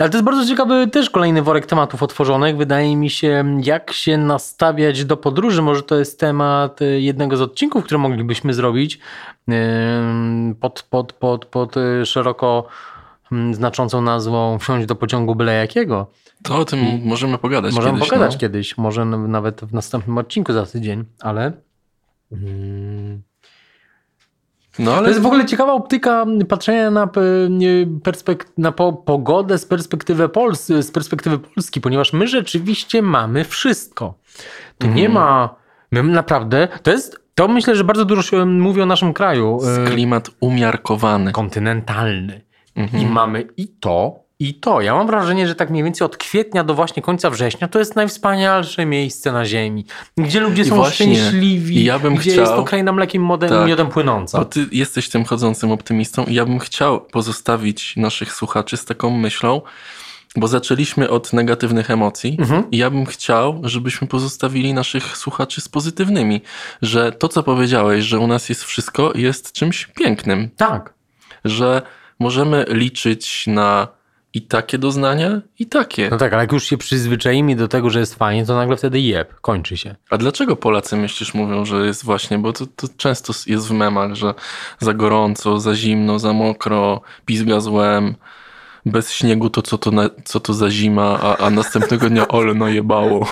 Ale 0.00 0.10
to 0.10 0.16
jest 0.16 0.24
bardzo 0.24 0.46
ciekawy 0.46 0.86
też 0.88 1.10
kolejny 1.10 1.42
worek 1.42 1.66
tematów 1.66 2.02
otworzonych. 2.02 2.56
Wydaje 2.56 2.96
mi 2.96 3.10
się, 3.10 3.44
jak 3.62 3.92
się 3.92 4.18
nastawiać 4.18 5.04
do 5.04 5.16
podróży. 5.16 5.62
Może 5.62 5.82
to 5.82 5.96
jest 5.96 6.20
temat 6.20 6.82
y, 6.82 7.00
jednego 7.00 7.36
z 7.36 7.40
odcinków, 7.40 7.84
które 7.84 7.98
moglibyśmy 7.98 8.54
zrobić 8.54 8.98
pod, 10.60 10.82
pod, 10.90 11.12
pod, 11.12 11.44
pod 11.46 11.76
y, 11.76 12.06
szeroko 12.06 12.66
znaczącą 13.52 14.00
nazwą 14.02 14.58
Wsiąść 14.58 14.86
do 14.86 14.94
pociągu 14.94 15.34
byle 15.34 15.52
jakiego. 15.54 16.06
To 16.42 16.56
o 16.58 16.64
tym 16.64 17.00
możemy 17.04 17.38
pogadać 17.38 17.74
Możemy 17.74 17.94
kiedyś. 17.98 18.08
pogadać 18.10 18.32
no. 18.32 18.38
kiedyś, 18.40 18.78
może 18.78 19.04
nawet 19.04 19.60
w 19.60 19.72
następnym 19.74 20.18
odcinku 20.18 20.52
za 20.52 20.66
tydzień, 20.66 21.04
ale. 21.20 21.52
Mm, 22.32 23.22
No 24.78 24.90
To 24.90 24.96
ale 24.96 25.08
jest 25.08 25.20
w 25.20 25.26
ogóle 25.26 25.46
ciekawa 25.46 25.72
optyka 25.72 26.26
patrzenia 26.48 26.90
na, 26.90 27.06
perspek- 28.02 28.44
na 28.58 28.72
po, 28.72 28.92
pogodę 28.92 29.58
z 29.58 29.66
perspektywy, 29.66 30.28
Pols 30.28 30.66
z 30.66 30.90
perspektywy 30.90 31.38
Polski, 31.38 31.80
ponieważ 31.80 32.12
my 32.12 32.28
rzeczywiście 32.28 33.02
mamy 33.02 33.44
wszystko. 33.44 34.14
To 34.78 34.86
nie 34.86 35.06
Mhm. 35.06 35.12
ma. 35.12 35.54
My 35.92 36.02
naprawdę. 36.02 36.68
To 36.82 36.90
jest. 36.90 37.20
To 37.34 37.48
myślę, 37.48 37.76
że 37.76 37.84
bardzo 37.84 38.04
dużo 38.04 38.22
się 38.22 38.46
mówi 38.46 38.80
o 38.82 38.86
naszym 38.86 39.12
kraju. 39.12 39.58
jest 39.62 39.78
e, 39.80 39.84
klimat 39.84 40.30
umiarkowany. 40.40 41.32
kontynentalny. 41.32 42.40
Mhm. 42.76 43.02
I 43.02 43.06
mamy 43.06 43.46
i 43.56 43.68
to, 43.68 44.20
i 44.40 44.54
to. 44.54 44.80
Ja 44.80 44.94
mam 44.94 45.06
wrażenie, 45.06 45.48
że 45.48 45.54
tak 45.54 45.70
mniej 45.70 45.84
więcej 45.84 46.04
od 46.04 46.16
kwietnia 46.16 46.64
do 46.64 46.74
właśnie 46.74 47.02
końca 47.02 47.30
września 47.30 47.68
to 47.68 47.78
jest 47.78 47.96
najwspanialsze 47.96 48.86
miejsce 48.86 49.32
na 49.32 49.44
ziemi. 49.44 49.84
Gdzie 50.16 50.40
ludzie 50.40 50.64
są 50.64 50.74
właśnie, 50.76 51.16
szczęśliwi. 51.16 51.76
i 51.76 51.84
ja 51.84 51.98
bym 51.98 52.14
gdzie 52.14 52.30
chciał- 52.30 52.40
jest 52.44 52.52
to 52.56 52.62
kraina 52.64 52.92
mlekiem 52.92 53.22
modem, 53.22 53.48
Tak. 53.50 53.68
miodem 53.68 53.88
płynąca. 53.88 54.38
Bo 54.38 54.44
ty 54.44 54.66
jesteś 54.72 55.08
tym 55.08 55.24
chodzącym 55.24 55.70
optymistą 55.70 56.24
i 56.24 56.34
ja 56.34 56.44
bym 56.46 56.58
chciał 56.58 57.00
pozostawić 57.00 57.96
naszych 57.96 58.32
słuchaczy 58.32 58.76
z 58.76 58.84
taką 58.84 59.10
myślą, 59.10 59.60
bo 60.36 60.48
zaczęliśmy 60.48 61.10
od 61.10 61.32
negatywnych 61.32 61.90
emocji 61.90 62.36
Mhm. 62.40 62.70
i 62.70 62.76
ja 62.76 62.90
bym 62.90 63.06
chciał, 63.06 63.60
żebyśmy 63.64 64.08
pozostawili 64.08 64.74
naszych 64.74 65.16
słuchaczy 65.16 65.60
z 65.60 65.68
pozytywnymi, 65.68 66.40
że 66.82 67.12
to, 67.12 67.28
co 67.28 67.42
powiedziałeś, 67.42 68.04
że 68.04 68.18
u 68.18 68.26
nas 68.26 68.48
jest 68.48 68.64
wszystko, 68.64 69.12
jest 69.14 69.52
czymś 69.52 69.86
pięknym, 69.86 70.50
Tak. 70.56 70.94
że 71.44 71.82
możemy 72.18 72.64
liczyć 72.68 73.46
na 73.46 73.88
i 74.34 74.42
takie 74.42 74.78
doznania, 74.78 75.40
i 75.58 75.66
takie. 75.66 76.08
No 76.10 76.16
tak, 76.16 76.32
ale 76.32 76.42
jak 76.42 76.52
już 76.52 76.64
się 76.64 76.78
przyzwyczaimy 76.78 77.56
do 77.56 77.68
tego, 77.68 77.90
że 77.90 78.00
jest 78.00 78.14
fajnie, 78.14 78.46
to 78.46 78.56
nagle 78.56 78.76
wtedy 78.76 79.00
jeb, 79.00 79.40
kończy 79.40 79.76
się. 79.76 79.94
A 80.10 80.18
dlaczego 80.18 80.56
Polacy 80.56 80.96
myślisz 80.96 81.34
mówią, 81.34 81.64
że 81.64 81.86
jest 81.86 82.04
właśnie, 82.04 82.38
bo 82.38 82.52
to, 82.52 82.66
to 82.66 82.88
często 82.96 83.32
jest 83.46 83.68
w 83.68 83.72
memach, 83.72 84.14
że 84.14 84.34
za 84.78 84.94
gorąco, 84.94 85.60
za 85.60 85.74
zimno, 85.74 86.18
za 86.18 86.32
mokro, 86.32 87.00
pizga 87.24 87.60
złem, 87.60 88.14
bez 88.86 89.12
śniegu 89.12 89.50
to 89.50 89.62
co 89.62 89.78
to, 89.78 89.90
na, 89.90 90.10
co 90.24 90.40
to 90.40 90.54
za 90.54 90.70
zima, 90.70 91.18
a, 91.22 91.36
a 91.36 91.50
następnego 91.50 92.10
dnia 92.10 92.28
ole 92.28 92.54
najebało. 92.54 93.26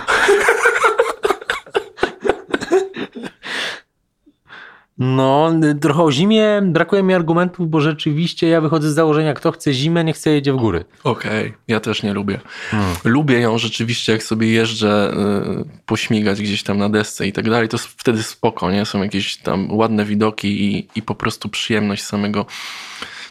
No, 4.98 5.52
trochę 5.80 6.02
o 6.02 6.12
zimie 6.12 6.62
brakuje 6.64 7.02
mi 7.02 7.14
argumentów, 7.14 7.70
bo 7.70 7.80
rzeczywiście 7.80 8.48
ja 8.48 8.60
wychodzę 8.60 8.90
z 8.90 8.94
założenia, 8.94 9.34
kto 9.34 9.52
chce 9.52 9.72
zimę, 9.72 10.04
nie 10.04 10.12
chce 10.12 10.30
jedzie 10.30 10.52
w 10.52 10.56
góry. 10.56 10.84
Okej, 11.04 11.54
ja 11.68 11.80
też 11.80 12.02
nie 12.02 12.14
lubię. 12.14 12.40
Lubię 13.04 13.40
ją 13.40 13.58
rzeczywiście, 13.58 14.12
jak 14.12 14.22
sobie 14.22 14.52
jeżdżę 14.52 15.14
y, 15.60 15.84
pośmigać 15.86 16.42
gdzieś 16.42 16.62
tam 16.62 16.78
na 16.78 16.88
desce 16.88 17.26
i 17.26 17.32
tak 17.32 17.50
dalej, 17.50 17.68
to 17.68 17.78
wtedy 17.78 18.22
spoko, 18.22 18.70
nie? 18.70 18.86
Są 18.86 19.02
jakieś 19.02 19.36
tam 19.36 19.72
ładne 19.72 20.04
widoki 20.04 20.64
i, 20.64 20.88
i 20.96 21.02
po 21.02 21.14
prostu 21.14 21.48
przyjemność 21.48 22.02
samego 22.02 22.46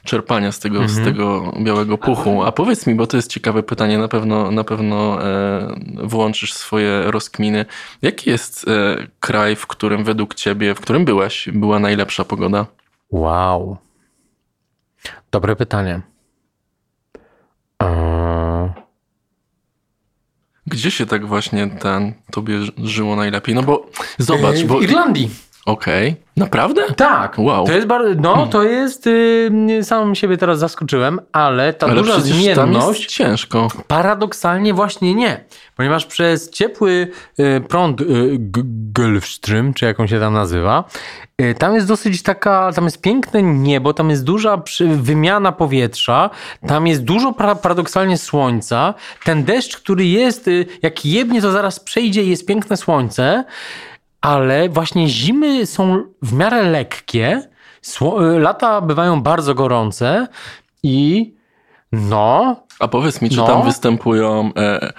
czerpania 0.07 0.51
z 0.51 0.59
tego, 0.59 0.87
z 0.87 1.03
tego 1.03 1.53
białego 1.61 1.97
puchu. 1.97 2.43
A 2.43 2.51
powiedz 2.51 2.87
mi, 2.87 2.95
bo 2.95 3.07
to 3.07 3.17
jest 3.17 3.31
ciekawe 3.31 3.63
pytanie, 3.63 3.97
na 3.97 4.07
pewno, 4.07 4.51
na 4.51 4.63
pewno 4.63 5.25
e, 5.25 5.75
włączysz 6.03 6.53
swoje 6.53 7.11
rozkminy. 7.11 7.65
Jaki 8.01 8.29
jest 8.29 8.67
e, 8.67 9.07
kraj, 9.19 9.55
w 9.55 9.67
którym 9.67 10.03
według 10.03 10.35
ciebie, 10.35 10.75
w 10.75 10.81
którym 10.81 11.05
byłeś, 11.05 11.49
była 11.53 11.79
najlepsza 11.79 12.25
pogoda? 12.25 12.65
Wow. 13.11 13.77
Dobre 15.31 15.55
pytanie. 15.55 16.01
Eee, 17.79 18.69
Gdzie 20.67 20.91
się 20.91 21.05
tak 21.05 21.25
właśnie 21.25 21.67
ten, 21.67 22.13
tobie 22.31 22.59
żyło 22.77 23.15
najlepiej? 23.15 23.55
No 23.55 23.63
bo 23.63 23.89
zobacz, 24.17 24.55
w 24.55 24.67
bo... 24.67 24.81
Irlandii. 24.81 25.29
Okej, 25.67 26.15
naprawdę? 26.37 26.81
Tak. 26.95 27.35
Wow. 27.39 27.65
To 27.65 27.71
jest 27.73 27.87
bardzo, 27.87 28.21
no 28.21 28.47
to 28.47 28.63
jest, 28.63 29.07
y, 29.07 29.51
sam 29.83 30.15
siebie 30.15 30.37
teraz 30.37 30.59
zaskoczyłem, 30.59 31.19
ale 31.31 31.73
ta 31.73 31.87
Ale 31.87 31.95
duża 31.95 32.13
przecież 32.13 32.31
tam 32.31 32.41
jest 32.41 32.61
zmienność, 32.61 33.05
ciężko. 33.15 33.67
paradoksalnie 33.87 34.73
właśnie 34.73 35.15
nie. 35.15 35.43
Ponieważ 35.75 36.05
przez 36.05 36.49
ciepły 36.49 37.07
y, 37.39 37.61
prąd 37.69 38.01
y, 38.01 38.05
Gulfstream, 38.95 39.73
czy 39.73 39.85
jak 39.85 39.99
on 39.99 40.07
się 40.07 40.19
tam 40.19 40.33
nazywa, 40.33 40.83
y, 41.41 41.55
tam 41.59 41.75
jest 41.75 41.87
dosyć 41.87 42.23
taka, 42.23 42.71
tam 42.75 42.83
jest 42.85 43.01
piękne 43.01 43.43
niebo, 43.43 43.93
tam 43.93 44.09
jest 44.09 44.23
duża 44.23 44.57
przy- 44.57 44.87
wymiana 44.87 45.51
powietrza, 45.51 46.29
tam 46.67 46.87
jest 46.87 47.03
dużo 47.03 47.31
pra- 47.31 47.55
paradoksalnie 47.61 48.17
słońca. 48.17 48.93
Ten 49.25 49.43
deszcz, 49.43 49.77
który 49.77 50.05
jest, 50.05 50.47
y, 50.47 50.65
jak 50.81 51.05
jebnie, 51.05 51.41
to 51.41 51.51
zaraz 51.51 51.79
przejdzie 51.79 52.23
i 52.23 52.29
jest 52.29 52.45
piękne 52.45 52.77
słońce, 52.77 53.43
ale 54.21 54.69
właśnie 54.69 55.07
zimy 55.07 55.65
są 55.65 56.03
w 56.21 56.33
miarę 56.33 56.63
lekkie, 56.63 57.49
y, 58.35 58.39
lata 58.39 58.81
bywają 58.81 59.21
bardzo 59.21 59.55
gorące 59.55 60.27
i 60.83 61.33
no, 61.91 62.55
A 62.79 62.87
powiedz 62.87 63.21
mi, 63.21 63.29
czy 63.29 63.37
No. 63.37 63.47
tam 63.47 63.63
występują, 63.63 64.51
e, 64.57 64.93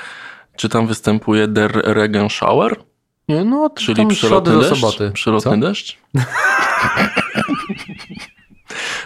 czy 0.56 0.68
tam 0.68 0.86
występuje 0.86 1.48
der 1.48 1.72
Regen 1.84 2.28
Shower? 2.30 2.76
Nie, 3.28 3.44
No, 3.44 3.70
Czyli 3.70 4.16
środy 4.16 4.50
do 4.52 4.58
deszcz? 4.60 4.74
soboty. 4.80 5.10
Przelotny 5.10 5.50
Co? 5.50 5.56
deszcz? 5.56 5.98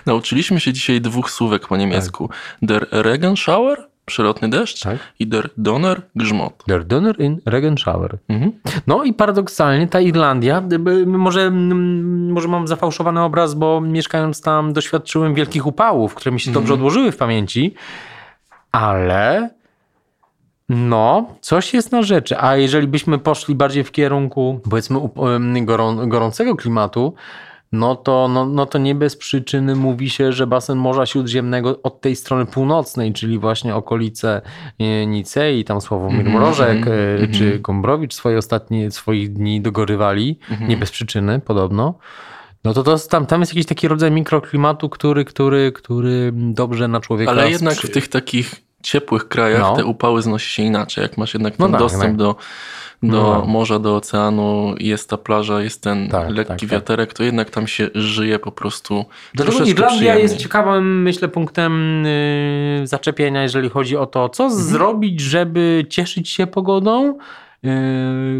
Nauczyliśmy 0.07 0.61
się 0.61 0.73
dzisiaj 0.73 1.01
dwóch 1.01 1.31
słówek 1.31 1.67
po 1.69 1.77
niemiecku. 1.77 2.31
Der 2.63 2.87
Regen 2.91 3.37
Shower, 3.37 3.89
przelotny 4.05 4.51
deszcz 4.51 4.83
Tak. 4.83 4.99
i 5.19 5.27
der 5.27 5.51
Donner 5.57 6.03
Grzmot. 6.17 6.63
Der 6.69 6.85
Donner 6.85 7.21
in 7.21 7.41
Regenschauer. 7.47 8.19
Mhm. 8.29 8.53
No 8.87 9.05
i 9.05 9.15
paradoksalnie 9.15 9.89
ta 9.89 10.01
Irlandia, 10.01 10.63
może, 11.07 11.51
może 12.31 12.49
mam 12.49 12.69
zafałszowany 12.69 13.23
obraz, 13.23 13.55
bo 13.55 13.81
mieszkając 13.81 14.41
tam 14.41 14.73
doświadczyłem 14.73 15.35
wielkich 15.35 15.67
upałów, 15.67 16.15
które 16.15 16.33
mi 16.33 16.41
się 16.41 16.53
dobrze 16.53 16.75
odłożyły 16.75 17.13
w 17.13 17.17
pamięci, 17.17 17.75
ale 18.73 19.51
no, 20.69 21.35
coś 21.41 21.75
jest 21.75 21.93
na 21.93 22.03
rzeczy. 22.03 22.39
A 22.39 22.57
jeżeli 22.57 22.87
byśmy 22.87 23.19
poszli 23.19 23.55
bardziej 23.55 23.85
w 23.85 23.93
kierunku, 23.93 24.61
powiedzmy, 24.71 25.01
gorą, 25.63 26.09
gorącego 26.09 26.57
klimatu, 26.57 27.15
no 27.73 27.97
to, 27.97 28.29
no, 28.29 28.47
no 28.47 28.67
to 28.67 28.79
nie 28.79 28.95
bez 28.95 29.17
przyczyny 29.17 29.77
mówi 29.77 30.11
się, 30.11 30.33
że 30.33 30.47
basen 30.47 30.79
Morza 30.79 31.07
Śródziemnego 31.07 31.83
od 31.83 32.01
tej 32.01 32.17
strony 32.17 32.47
północnej, 32.47 33.13
czyli 33.13 33.39
właśnie 33.39 33.75
okolice 33.75 34.43
e, 34.79 35.07
Nicei, 35.07 35.65
tam 35.65 35.81
Sławomir 35.81 36.21
Mhm, 36.21 36.37
Mrożek 36.37 36.87
e, 36.87 37.13
mhm. 37.13 37.33
czy 37.33 37.59
Gombrowicz 37.59 38.15
swoje 38.15 38.39
ostatnie 38.39 38.91
swoich 38.91 39.33
dni 39.33 39.61
dogorywali, 39.61 40.39
Mhm. 40.51 40.71
nie 40.71 40.77
bez 40.77 40.91
przyczyny 40.91 41.41
podobno. 41.41 41.95
No 42.65 42.75
to, 42.75 42.83
to 42.83 42.99
tam, 42.99 43.27
tam 43.27 43.41
jest 43.41 43.53
jakiś 43.53 43.67
taki 43.67 43.89
rodzaj 43.89 44.11
mikroklimatu, 44.11 44.89
który, 44.89 45.25
który, 45.25 45.73
który 45.73 46.33
dobrze 46.35 46.89
na 46.89 47.01
człowieka 47.01 47.31
Ale 47.31 47.51
jednak 47.51 47.75
w 47.75 47.91
tych 47.91 48.09
takich 48.09 48.72
ciepłych 48.83 49.29
krajach 49.29 49.61
No. 49.61 49.77
te 49.77 49.85
upały 49.85 50.23
znosi 50.23 50.49
się 50.51 50.63
inaczej. 50.63 51.03
Jak 51.03 51.19
masz 51.19 51.35
jednak 51.35 51.59
No 51.59 51.67
ten 51.67 51.73
tak, 51.73 51.81
dostęp 51.81 52.05
tak. 52.05 52.17
do, 52.17 52.37
do 53.03 53.13
No. 53.13 53.45
morza, 53.47 53.79
do 53.79 53.97
oceanu, 53.97 54.75
jest 54.79 55.11
ta 55.11 55.17
plaża, 55.17 55.61
jest 55.63 55.83
ten 55.83 56.09
Tak, 56.09 56.31
lekki 56.31 56.49
tak, 56.49 56.61
tak. 56.61 56.69
wiaterek, 56.69 57.13
to 57.15 57.23
jednak 57.25 57.51
tam 57.51 57.67
się 57.67 57.89
żyje 57.95 58.39
po 58.39 58.53
prostu 58.53 59.05
Dlatego 59.35 59.57
troszeczkę 59.57 59.71
Irlandia 59.71 59.97
przyjemniej. 59.97 60.23
jest 60.23 60.37
ciekawym, 60.37 61.03
myślę, 61.03 61.29
punktem 61.29 62.05
yy, 62.81 62.87
zaczepienia, 62.87 63.43
jeżeli 63.43 63.69
chodzi 63.69 63.97
o 63.97 64.07
to, 64.07 64.29
co 64.29 64.45
Mhm. 64.45 64.63
zrobić, 64.63 65.21
żeby 65.21 65.87
cieszyć 65.89 66.29
się 66.31 66.47
pogodą 66.47 67.19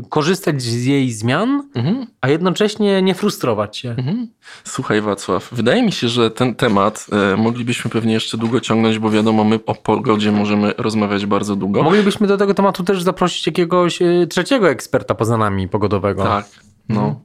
korzystać 0.09 0.63
z 0.63 0.85
jej 0.85 1.13
zmian, 1.13 1.69
Mhm. 1.75 2.07
a 2.21 2.29
jednocześnie 2.29 3.03
nie 3.03 3.15
frustrować 3.15 3.77
się. 3.77 3.91
Mhm. 3.91 4.29
Słuchaj 4.65 5.01
Wacław, 5.01 5.49
wydaje 5.53 5.83
mi 5.83 5.93
się, 5.93 6.09
że 6.09 6.31
ten 6.31 6.55
temat 6.55 7.07
e, 7.33 7.37
moglibyśmy 7.37 7.91
pewnie 7.91 8.13
jeszcze 8.13 8.39
długo 8.39 8.61
ciągnąć, 8.61 8.99
bo 8.99 9.11
wiadomo, 9.11 9.45
my 9.45 9.59
o 9.67 9.75
pogodzie 9.75 10.33
możemy 10.33 10.75
rozmawiać 10.79 11.27
bardzo 11.27 11.57
długo. 11.57 11.83
Moglibyśmy 11.83 12.27
do 12.27 12.39
tego 12.39 12.55
tematu 12.55 12.85
też 12.85 13.03
zaprosić 13.03 13.47
jakiegoś 13.47 14.01
yy, 14.01 14.27
trzeciego 14.27 14.71
eksperta 14.71 15.15
poza 15.15 15.37
nami 15.37 15.69
pogodowego. 15.69 16.23
Tak, 16.23 16.47
no. 16.89 17.21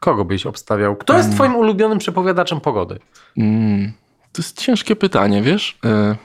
Kogo 0.00 0.24
byś 0.24 0.46
obstawiał? 0.46 0.96
Kto 0.96 1.16
jest 1.16 1.32
twoim 1.32 1.56
ulubionym 1.56 1.98
przepowiadaczem 1.98 2.60
pogody? 2.60 2.98
Mm, 3.36 3.92
to 4.32 4.42
jest 4.42 4.60
ciężkie 4.62 4.96
pytanie, 4.96 5.42
wiesz? 5.42 5.78
E, 5.84 6.16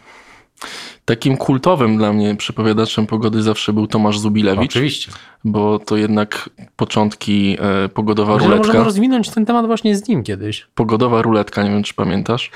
takim 1.05 1.37
kultowym 1.37 1.97
dla 1.97 2.13
mnie 2.13 2.35
przepowiadaczem 2.35 3.07
pogody 3.07 3.41
zawsze 3.41 3.73
był 3.73 3.87
Tomasz 3.87 4.19
Zubilewicz, 4.19 4.71
Oczywiście. 4.71 5.11
bo 5.43 5.79
to 5.79 5.97
jednak 5.97 6.49
początki 6.75 7.57
e, 7.85 7.89
pogodowa 7.89 8.33
Myślę, 8.33 8.43
że 8.43 8.53
ruletka. 8.53 8.67
możemy 8.67 8.85
rozwinąć 8.85 9.29
ten 9.29 9.45
temat 9.45 9.65
właśnie 9.65 9.95
z 9.95 10.07
nim 10.07 10.23
kiedyś. 10.23 10.67
Pogodowa 10.75 11.21
ruletka, 11.21 11.63
nie 11.63 11.69
wiem 11.69 11.83
czy 11.83 11.93
pamiętasz. 11.93 12.51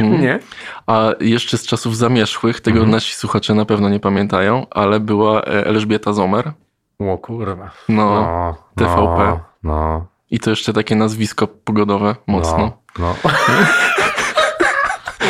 Mm. 0.00 0.20
Nie? 0.22 0.38
A 0.86 1.10
jeszcze 1.20 1.58
z 1.58 1.66
czasów 1.66 1.96
zamierzchłych, 1.96 2.60
tego 2.60 2.76
Mhm. 2.78 2.90
nasi 2.90 3.14
słuchacze 3.14 3.54
na 3.54 3.64
pewno 3.64 3.88
nie 3.88 4.00
pamiętają, 4.00 4.66
ale 4.70 5.00
była 5.00 5.40
e, 5.42 5.66
Elżbieta 5.66 6.12
Zomer. 6.12 6.52
O 6.98 7.18
kurwa. 7.18 7.70
No, 7.88 8.54
TVP. 8.76 9.18
No, 9.18 9.40
no, 9.62 10.06
i 10.30 10.38
to 10.40 10.50
jeszcze 10.50 10.72
takie 10.72 10.96
nazwisko 10.96 11.46
pogodowe 11.46 12.16
mocno. 12.26 12.72
No, 12.98 13.14
no. 13.24 13.30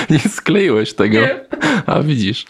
Nie 0.10 0.18
skleiłeś 0.18 0.94
tego. 0.94 1.18
A 1.86 2.00
widzisz. 2.02 2.46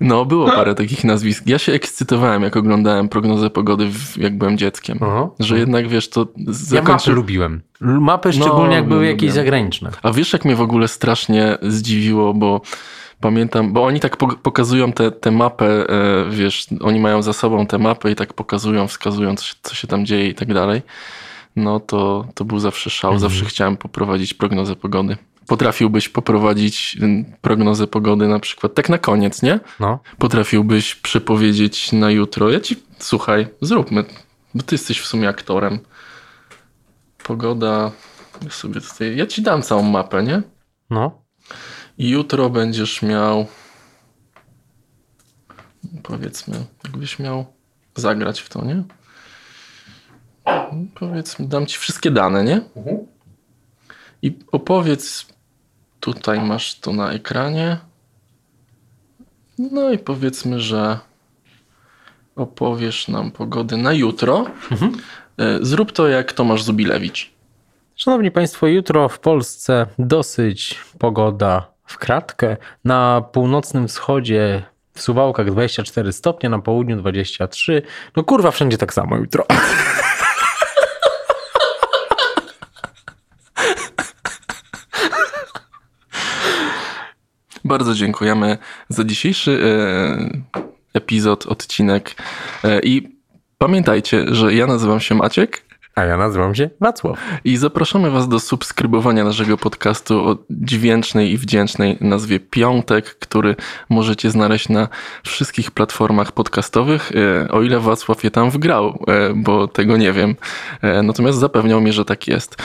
No, 0.00 0.24
było 0.24 0.46
parę 0.46 0.74
takich 0.74 1.04
nazwisk. 1.04 1.42
Ja 1.46 1.58
się 1.58 1.72
ekscytowałem, 1.72 2.42
jak 2.42 2.56
oglądałem 2.56 3.08
prognozę 3.08 3.50
pogody, 3.50 3.86
w, 3.86 4.16
jak 4.16 4.38
byłem 4.38 4.58
dzieckiem. 4.58 4.98
Aha. 5.02 5.28
Że 5.40 5.58
jednak, 5.58 5.88
wiesz, 5.88 6.08
to 6.10 6.20
Ja 6.20 6.44
zakończy... 6.46 6.92
mapy 6.92 7.10
lubiłem. 7.12 7.62
Mapy 7.80 8.32
szczególnie 8.32 8.74
jak 8.74 8.84
no, 8.84 8.88
były 8.88 9.00
lubię. 9.00 9.10
jakieś 9.10 9.32
zagraniczne. 9.32 9.90
A 10.02 10.12
wiesz, 10.12 10.32
jak 10.32 10.44
mnie 10.44 10.56
w 10.56 10.60
ogóle 10.60 10.88
strasznie 10.88 11.58
zdziwiło, 11.62 12.34
bo 12.34 12.60
pamiętam, 13.20 13.72
bo 13.72 13.84
oni 13.84 14.00
tak 14.00 14.16
pok- 14.16 14.36
pokazują 14.36 14.92
tę 14.92 15.10
te, 15.10 15.30
mapę, 15.30 15.66
e, 15.66 16.30
wiesz, 16.30 16.66
oni 16.80 17.00
mają 17.00 17.22
za 17.22 17.32
sobą 17.32 17.66
tę 17.66 17.78
mapę 17.78 18.10
i 18.10 18.14
tak 18.14 18.32
pokazują, 18.34 18.88
wskazują, 18.88 19.36
co 19.36 19.44
się, 19.44 19.54
co 19.62 19.74
się 19.74 19.86
tam 19.88 20.06
dzieje 20.06 20.28
i 20.28 20.34
tak 20.34 20.54
dalej. 20.54 20.82
No 21.56 21.80
to, 21.80 22.26
to 22.34 22.44
był 22.44 22.58
zawsze 22.58 22.90
szał. 22.90 23.12
Mhm. 23.12 23.30
Zawsze 23.30 23.44
chciałem 23.44 23.76
poprowadzić 23.76 24.34
prognozę 24.34 24.76
pogody. 24.76 25.16
Potrafiłbyś 25.48 26.08
poprowadzić 26.08 26.98
prognozę 27.40 27.86
pogody 27.86 28.28
na 28.28 28.40
przykład, 28.40 28.74
tak 28.74 28.88
na 28.88 28.98
koniec, 28.98 29.42
nie? 29.42 29.60
No. 29.80 29.98
Potrafiłbyś 30.18 30.94
przepowiedzieć 30.94 31.92
na 31.92 32.10
jutro. 32.10 32.50
Ja 32.50 32.60
ci, 32.60 32.76
słuchaj, 32.98 33.48
zróbmy, 33.60 34.04
bo 34.54 34.62
ty 34.62 34.74
jesteś 34.74 35.00
w 35.00 35.06
sumie 35.06 35.28
aktorem. 35.28 35.78
Pogoda, 37.24 37.92
ja 38.44 38.50
sobie 38.50 38.80
tutaj, 38.80 39.16
ja 39.16 39.26
ci 39.26 39.42
dam 39.42 39.62
całą 39.62 39.82
mapę, 39.82 40.22
nie? 40.22 40.42
No. 40.90 41.22
I 41.98 42.08
jutro 42.08 42.50
będziesz 42.50 43.02
miał, 43.02 43.46
powiedzmy, 46.02 46.66
jakbyś 46.84 47.18
miał 47.18 47.46
zagrać 47.96 48.40
w 48.40 48.48
to, 48.48 48.64
nie? 48.64 48.82
Powiedzmy, 50.94 51.48
dam 51.48 51.66
ci 51.66 51.78
wszystkie 51.78 52.10
dane, 52.10 52.44
nie? 52.44 52.60
I 54.22 54.38
opowiedz, 54.52 55.26
tutaj 56.00 56.40
masz 56.40 56.80
to 56.80 56.92
na 56.92 57.12
ekranie. 57.12 57.76
No 59.58 59.90
i 59.90 59.98
powiedzmy, 59.98 60.60
że 60.60 60.98
opowiesz 62.36 63.08
nam 63.08 63.30
pogody 63.30 63.76
na 63.76 63.92
jutro. 63.92 64.46
E, 65.38 65.58
Zrób 65.62 65.92
to 65.92 66.08
jak 66.08 66.32
Tomasz 66.32 66.62
Zubilewicz. 66.62 67.30
Szanowni 67.96 68.30
Państwo, 68.30 68.66
jutro 68.66 69.08
w 69.08 69.18
Polsce 69.18 69.86
dosyć 69.98 70.80
pogoda 70.98 71.70
w 71.84 71.98
kratkę. 71.98 72.56
Na 72.84 73.22
północnym 73.32 73.88
wschodzie 73.88 74.62
w 74.94 75.00
Suwałkach 75.02 75.50
24 75.50 76.12
stopnie, 76.12 76.48
na 76.48 76.58
południu 76.58 76.96
23. 76.96 77.82
No 78.16 78.24
kurwa, 78.24 78.50
wszędzie 78.50 78.78
tak 78.78 78.94
samo 78.94 79.16
jutro. 79.16 79.46
Bardzo 87.68 87.94
dziękujemy 87.94 88.58
za 88.88 89.04
dzisiejszy 89.04 89.60
e, 90.94 90.98
epizod, 90.98 91.46
odcinek. 91.46 92.14
E, 92.64 92.80
I 92.80 93.08
pamiętajcie, 93.58 94.24
że 94.34 94.54
ja 94.54 94.66
nazywam 94.66 95.00
się 95.00 95.14
Maciek 95.14 95.67
A 95.98 96.04
ja 96.04 96.16
nazywam 96.16 96.54
się 96.54 96.70
Wacław. 96.80 97.18
i 97.44 97.56
zapraszamy 97.56 98.10
Was 98.10 98.28
do 98.28 98.40
subskrybowania 98.40 99.24
naszego 99.24 99.56
podcastu 99.56 100.28
o 100.28 100.36
dźwięcznej 100.50 101.32
i 101.32 101.38
wdzięcznej 101.38 101.98
nazwie 102.00 102.40
Piątek, 102.40 103.14
który 103.18 103.56
możecie 103.88 104.30
znaleźć 104.30 104.68
na 104.68 104.88
wszystkich 105.24 105.70
platformach 105.70 106.32
podcastowych, 106.32 107.12
e, 107.44 107.48
o 107.48 107.62
ile 107.62 107.80
Wacław 107.80 108.24
je 108.24 108.30
tam 108.30 108.50
wgrał, 108.50 109.04
e, 109.08 109.34
bo 109.34 109.68
tego 109.68 109.96
nie 109.96 110.12
wiem. 110.12 110.36
E, 110.82 111.02
Natomiast 111.02 111.38
zapewniał 111.38 111.80
mnie, 111.80 111.92
że 111.92 112.04
tak 112.04 112.28
jest. 112.28 112.56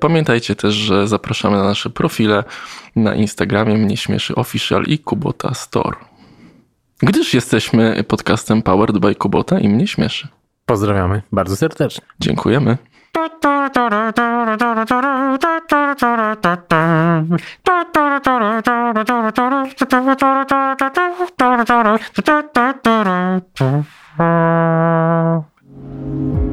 Pamiętajcie 0.00 0.56
też, 0.56 0.74
że 0.74 1.08
zapraszamy 1.08 1.56
na 1.56 1.64
nasze 1.64 1.90
profile 1.90 2.44
na 2.96 3.14
Instagramie 3.14 3.78
Mnie 3.78 3.96
Śmieszy 3.96 4.34
Official 4.34 4.84
i 4.84 4.98
Kubota 4.98 5.54
Store. 5.54 5.96
Gdyż 6.98 7.34
jesteśmy 7.34 8.04
podcastem 8.08 8.62
Powered 8.62 8.98
by 8.98 9.14
Kubota 9.14 9.60
i 9.60 9.68
Mnie 9.68 9.86
Śmieszy. 9.86 10.28
Pozdrawiamy 10.66 11.22
bardzo 11.32 11.56
serdecznie. 11.56 12.04
Dziękujemy. 12.20 12.76
Thank 13.14 13.44
you. 26.46 26.51